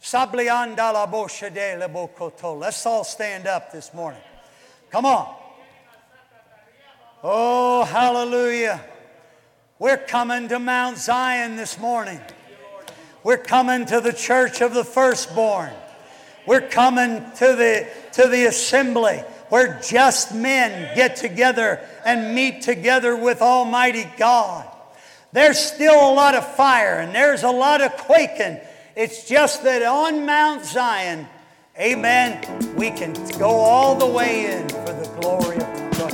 Sabliandala 0.00 1.10
boshadele 1.10 1.90
bokotola. 1.90 2.60
Let's 2.60 2.84
all 2.84 3.04
stand 3.04 3.46
up 3.46 3.72
this 3.72 3.94
morning. 3.94 4.20
Come 4.90 5.06
on. 5.06 5.34
Oh, 7.24 7.84
hallelujah. 7.84 8.84
We're 9.78 9.96
coming 9.96 10.48
to 10.48 10.58
Mount 10.58 10.98
Zion 10.98 11.56
this 11.56 11.78
morning. 11.78 12.20
We're 13.24 13.38
coming 13.38 13.86
to 13.86 14.00
the 14.00 14.12
church 14.12 14.60
of 14.60 14.74
the 14.74 14.84
firstborn. 14.84 15.72
We're 16.44 16.68
coming 16.68 17.24
to 17.36 17.54
the, 17.54 17.88
to 18.12 18.28
the 18.28 18.46
assembly 18.46 19.22
where 19.48 19.78
just 19.80 20.34
men 20.34 20.94
get 20.96 21.14
together 21.16 21.80
and 22.04 22.34
meet 22.34 22.62
together 22.62 23.14
with 23.14 23.40
Almighty 23.42 24.10
God. 24.16 24.66
There's 25.32 25.58
still 25.58 25.94
a 25.94 26.12
lot 26.14 26.34
of 26.34 26.56
fire 26.56 26.98
and 26.98 27.14
there's 27.14 27.42
a 27.42 27.50
lot 27.50 27.80
of 27.80 27.92
quaking. 27.92 28.58
It's 28.96 29.28
just 29.28 29.62
that 29.64 29.82
on 29.82 30.26
Mount 30.26 30.64
Zion, 30.64 31.28
amen, 31.78 32.74
we 32.76 32.90
can 32.90 33.12
go 33.38 33.48
all 33.50 33.94
the 33.94 34.06
way 34.06 34.46
in 34.52 34.68
for 34.68 34.92
the 34.92 35.08
glory 35.20 35.56
of 35.58 35.62
God. 35.98 36.12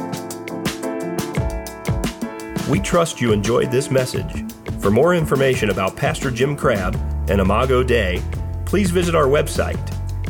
We 2.68 2.80
trust 2.80 3.20
you 3.20 3.32
enjoyed 3.32 3.70
this 3.70 3.90
message. 3.90 4.44
For 4.80 4.90
more 4.90 5.14
information 5.14 5.70
about 5.70 5.96
Pastor 5.96 6.30
Jim 6.30 6.54
Crabb 6.56 6.94
and 7.28 7.40
Imago 7.40 7.82
Dei, 7.82 8.22
please 8.64 8.90
visit 8.90 9.14
our 9.14 9.26
website 9.26 9.78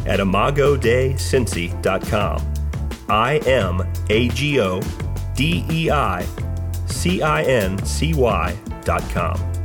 at 0.07 0.21
imagodeicincy.com. 0.21 2.55
I 3.11 3.39
M 3.39 3.83
A 4.11 4.29
G 4.29 4.61
O 4.61 4.83
D 5.35 5.65
E 5.71 5.91
I 5.91 6.27
C 6.87 7.23
I 7.23 7.43
N 7.43 7.83
C 7.85 8.13
Y 8.15 8.57
dot 8.85 9.03
com. 9.11 9.58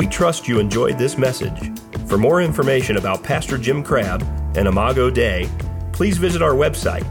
We 0.00 0.06
trust 0.06 0.48
you 0.48 0.58
enjoyed 0.60 0.96
this 0.96 1.18
message. 1.18 1.78
For 2.06 2.16
more 2.16 2.40
information 2.40 2.96
about 2.96 3.22
Pastor 3.22 3.58
Jim 3.58 3.82
Crabb 3.82 4.22
and 4.56 4.66
Imago 4.66 5.10
Dei, 5.10 5.46
please 5.92 6.16
visit 6.16 6.40
our 6.40 6.54
website 6.54 7.04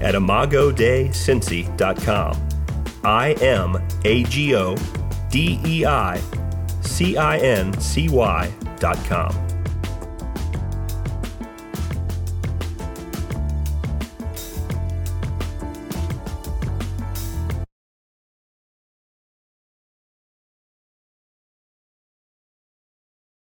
at 0.00 0.14
imagodeicincy.com. 0.14 2.48
I 3.02 3.32
M 3.32 3.76
A 4.04 4.22
G 4.22 4.54
O 4.54 4.76
D 5.32 5.58
E 5.66 5.84
I 5.84 6.20
C 6.82 7.16
I 7.16 7.38
N 7.38 7.76
C 7.80 8.08
Y 8.08 8.52
dot 8.78 9.04
com. 9.06 9.47